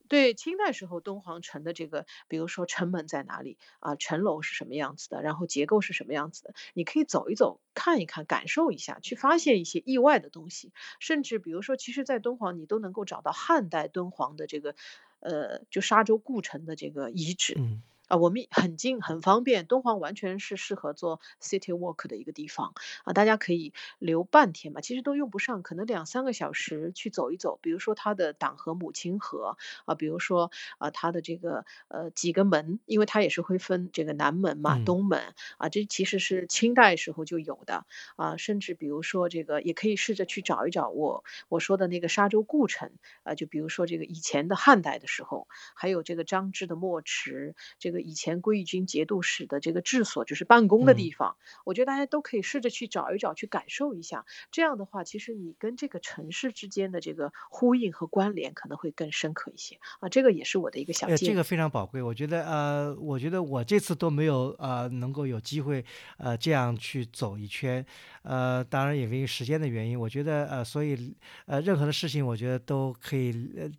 [0.06, 10.72] 对清代时候敦煌城的这个，比如说城门在哪里啊，城楼是什么样子的，然后结构是什么样子的，你可以走一走，看一看，感受一下，去发现一些意外的东西。
[11.00, 14.74] 甚至比如说，其实，在敦煌你都能够找到汉代敦煌的这个，
[15.20, 17.54] 呃，就沙洲故城的这个遗址。
[17.58, 22.74] 嗯啊，我们很近很方便，敦煌完全是适合做 city walk 的一个地方
[23.04, 27.58] 啊，大家可以留半天嘛，其实都用不上，可能两三个小时去走一走。
[27.62, 37.86] 比如说它的党和、母亲河啊，比如说啊它的这个呃几个门，因为它也是会分这个南门嘛、嗯东门啊，这其实是清代时候就有的
[38.16, 42.92] 啊，甚至比如说这个也可以试着去找一找我我说的那个沙洲故城
[43.22, 54.24] 啊，就比如说这个以前的汉代的时候，还有这个张芝的墨池，这个以前归义军节度使的这个治所，就是办公的嗯地方，我觉得大家都可以试着去找一找，去感受一下。
[54.50, 60.08] 这样的话，其实你跟这个城市之间的这个呼应和关联可能会更深刻一些啊。
[60.08, 61.30] 这个也是我的一个小呃，建议。
[61.30, 62.02] 这个非常宝贵。
[62.02, 65.84] 我觉得，呃，我觉得我这次都没有呃能够有机会
[66.18, 67.84] 呃这样去走一圈，
[68.22, 71.14] 呃，当然也因为时间的原因，我觉得呃，所以
[71.46, 73.70] 呃任何的事情，我觉得都可以呃。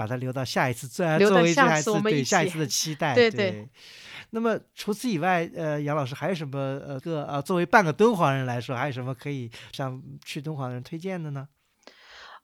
[0.00, 3.14] 把它留到下一次，作留到作为下一次对下一次的期待。
[3.14, 3.68] 对对对
[4.30, 11.48] 那么除此以外，呃，杨老师还有什么呃个呃，作为半个敦煌人来说，还有什么可以向去敦煌的人推荐的呢？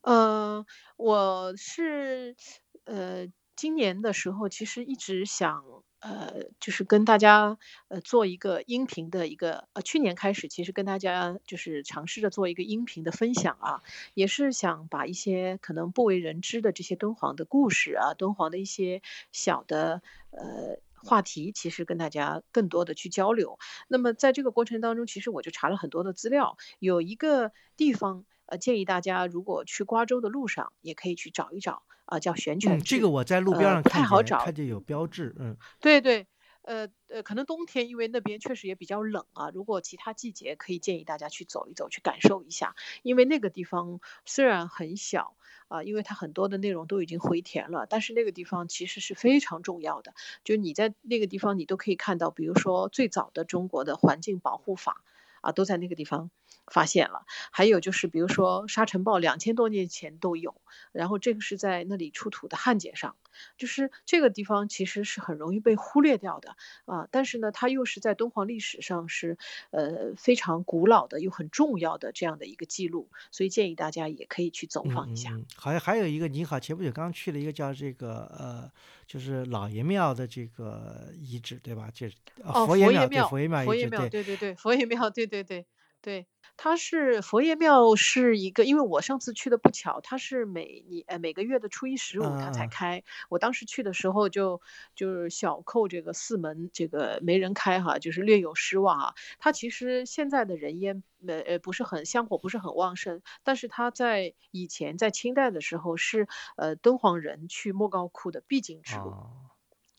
[0.03, 0.63] 呃，
[0.99, 2.37] 我是
[2.85, 3.27] 呃
[3.57, 5.65] 今年的时候，其实一直想
[6.07, 13.83] 呃，就是跟大家呃做一个音频的一个呃，去年开始其实跟大家就是尝试着做一个音频的分享啊，
[14.15, 19.03] 也是想把一些可能不为人知的这些敦煌的故事啊，敦煌的一些
[19.33, 20.79] 小的呃。
[20.99, 23.59] 话题其实跟大家更多的去交流。
[23.87, 34.39] 那么在这个过程当中，其实我就查了很多的资料，有一个地方呃，建议大家如果去瓜州的路上，也可以去找一找啊、叫玄泉嗯，这个我在路边呃不太上看见，好找。
[34.45, 35.57] 看见有标志，嗯。
[35.83, 36.27] 对对，
[36.63, 45.37] 呃呃，可能冬天因为那边确实也比较冷啊，如果其他季节可以建议大家去走一走，去感受一下，因为那个地方虽然很小
[45.69, 55.03] 啊，因为它很多的内容都已经回填了，但是那个地方其实是非常重要的，就你在那个地方你都可以看到，比如说最早的中国的环境保护法。
[55.43, 56.33] 啊，都在那个地方
[56.67, 57.25] 发现了。
[57.51, 60.55] 还有就是，比如说沙尘暴，两千多年前都有。
[60.93, 63.17] 然后这个是在那里出土的汉简上，
[63.57, 67.09] 就是这个地方其实是很容易被忽略掉的啊。
[67.11, 69.39] 但是呢，它又是在敦煌历史上是
[69.71, 75.31] 呃非常古老的又很重要的这样的一个记录，所以建议大家也可以去走嗯访一下。
[75.55, 78.71] 好像还有一个，你好，前不久刚去了一个叫这个呃，
[79.07, 81.91] 就是老爷庙的这个遗址，对吧？
[81.95, 82.07] 这
[82.43, 83.49] 呃哦，佛爷庙，对佛爷
[83.87, 85.67] 庙，对对对，佛爷庙，对对对
[86.07, 94.61] 对，它是佛爷庙是一个，因为我上次去的不巧，它是每你呃每个月的初一十五它才开，我当时去的时候就
[94.95, 99.15] 就是小扣这个四门这个没人开哈，就是略有失望啊。
[99.41, 109.11] 它其实现在的人烟呃呃不是很香火不是很旺盛，但是它在以前在清代的时候是呃敦煌人去莫高窟的必经之路。
[109.11, 109.46] 哦，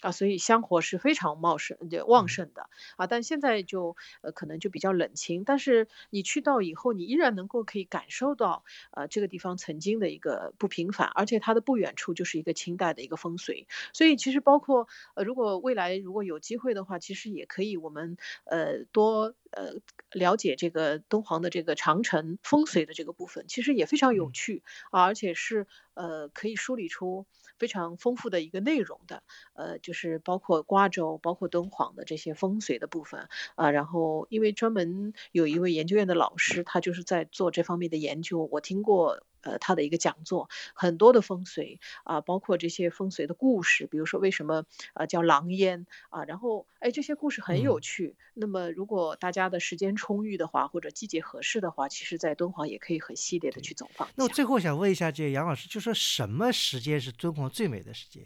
[0.07, 3.07] 啊，所以香火是非常茂盛、就旺嗯盛的啊。
[3.07, 13.67] 但现在就呃可能就比较冷清，但是你去到以后，你依然能够可以感受到呃这个地方曾经的一个不平凡，而且它的不远处就是一个清代的一个风水。
[13.93, 19.73] 所以其实包括呃如果未来如果有机会的话，其实也可以我们呃多呃
[20.11, 27.25] 了解这个敦煌的这个长城风水的这个部分，其实也非常有嗯趣啊，而且是呃可以梳理出
[27.59, 29.23] 非常丰富的一个内容的。
[29.53, 33.71] 呃，就是包括瓜州、包括敦煌的这些风水的部分啊。
[33.71, 39.26] 然后，因为专门有一位研究院的老师，他就是在做这方面的研究，我听过。
[39.41, 48.15] 呃，他的一个讲座，很多的风水啊，包括这些风水的故事，比如说为什么呃叫狼烟啊，然后哎这些故事很有嗯趣。
[48.33, 53.61] 那么如果大家的时间充裕的话，或者季节合适的话，其实在敦煌也可以很系列的。
[53.67, 54.07] 去走访。
[54.15, 58.23] 那我最后想问一下，这个杨老师，就说什么时间是敦煌最美的时间？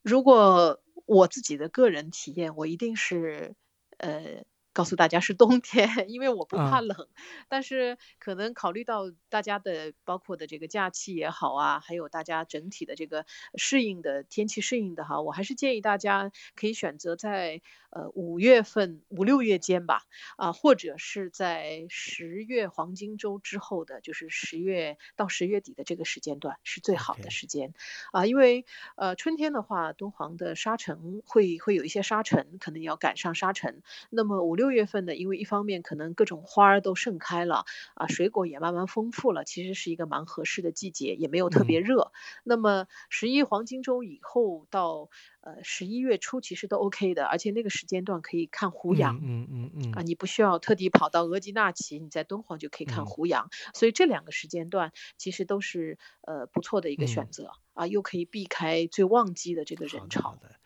[0.00, 3.54] 如果我自己的个人体验，我一定是
[3.98, 4.44] 呃
[4.76, 7.08] 告诉大家是冬天， 因为我不怕嗯冷。
[7.48, 13.24] 但是可能考虑到大家的包括的这个假期也好啊，还有大家整体的这个
[13.54, 20.02] 适应的天气适应的哈，我还是建议大家可以选择在呃五月份五六月间吧，
[20.36, 27.72] 啊，或者是在十月黄金周之后的，就是十月到十月底的这个时间段是最好的时间。
[28.12, 28.66] 啊，因为
[28.96, 33.82] 呃春天的话，敦煌的沙尘会会有一些沙尘，可能也要赶上沙尘。
[34.10, 37.64] 那么五六月份呢，因为一方面可能各种花儿都盛开了，
[37.94, 42.12] 啊，水果也慢慢丰富了，其实是一个蛮合适的季节，也没有特别嗯热。
[42.44, 45.10] 那么十一黄金周以后到
[45.40, 49.20] 呃十一月初，其实都 OK 的，而且那个时间段可以看胡嗯杨。
[49.22, 60.20] 嗯嗯啊，嗯你不需要特地跑到额济纳旗，你在敦煌就可以看嗯胡杨，所以这两个时间段其实都是呃不错的一个选嗯，择啊，又可以避开最旺季的这个人潮。
[60.20, 60.56] 的好的。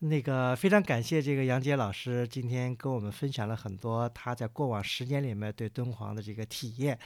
[0.00, 6.96] 那个非常感谢这个杨杰老师今天跟我们分享了很多他在过往十年里面对敦煌的这个体验，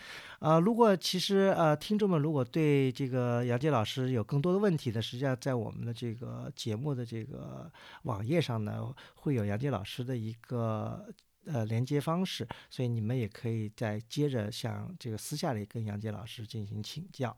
[0.40, 7.72] 呃，如果其实呃听众们如果对这个杨杰老师有更多的问题呢，实际上在我们的这个节目的这个
[8.02, 11.06] 网页上呢，会有杨杰老师的一个
[11.46, 17.34] 呃连接方式，所以你们也可以再接着向这个私下里跟杨杰老师进行请教。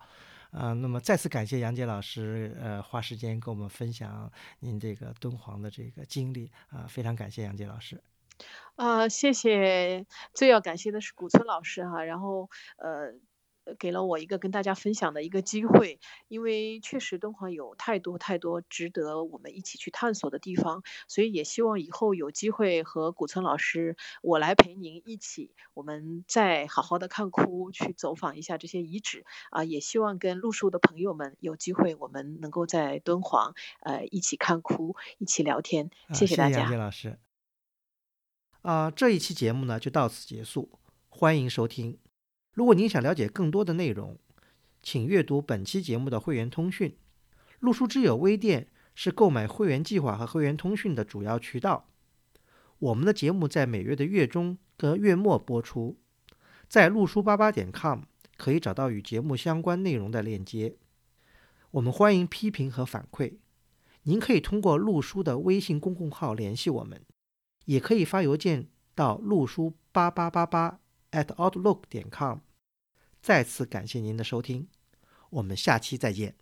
[0.55, 4.31] 啊、那么再次感谢杨杰老师，呃，花时间跟我们分享
[4.61, 8.01] 您这个敦煌的这个经历啊、非常感谢杨杰老师。
[8.77, 10.07] 啊，谢谢。
[10.33, 13.13] 最要感谢的是古村老师哈，然后呃，
[13.79, 15.99] 给了我一个跟大家分享的一个机会，
[16.29, 37.19] 因为确实敦煌有太多太多值得我们一起去探索的地方，所以也希望以后有机会和古村老师，我来陪您一起，我们再好好的看窟，去走访一下这些遗址啊，也希望跟路书的朋友们有机会，我们能够在敦煌呃一起看窟，一起聊天，谢谢大家，谢谢老师。
[38.63, 42.04] 啊，这一期节目呢就到此结束，欢迎收听。
[42.55, 44.17] 如果您想了解更多的内容，
[44.81, 46.97] 请阅读本期节目的会员通讯。
[47.59, 51.91] 陆书之友微店是购买会员计划和会员通讯的主要渠道。
[52.79, 55.99] 我们的节目在每月的月中和月末播出，
[56.69, 58.03] 在陆书八八点 com
[58.37, 60.77] 可以找到与节目相关内容的链接。
[61.73, 63.39] 我们欢迎批评和反馈，
[64.05, 67.03] 您可以通过陆书的微信公共号联系我们，
[67.65, 70.79] 也可以发邮件到陆书八八八八。
[71.15, 72.41] At outlook 点 com，
[73.23, 74.67] 再次感谢您的收听，
[75.31, 76.35] 我们下期再见。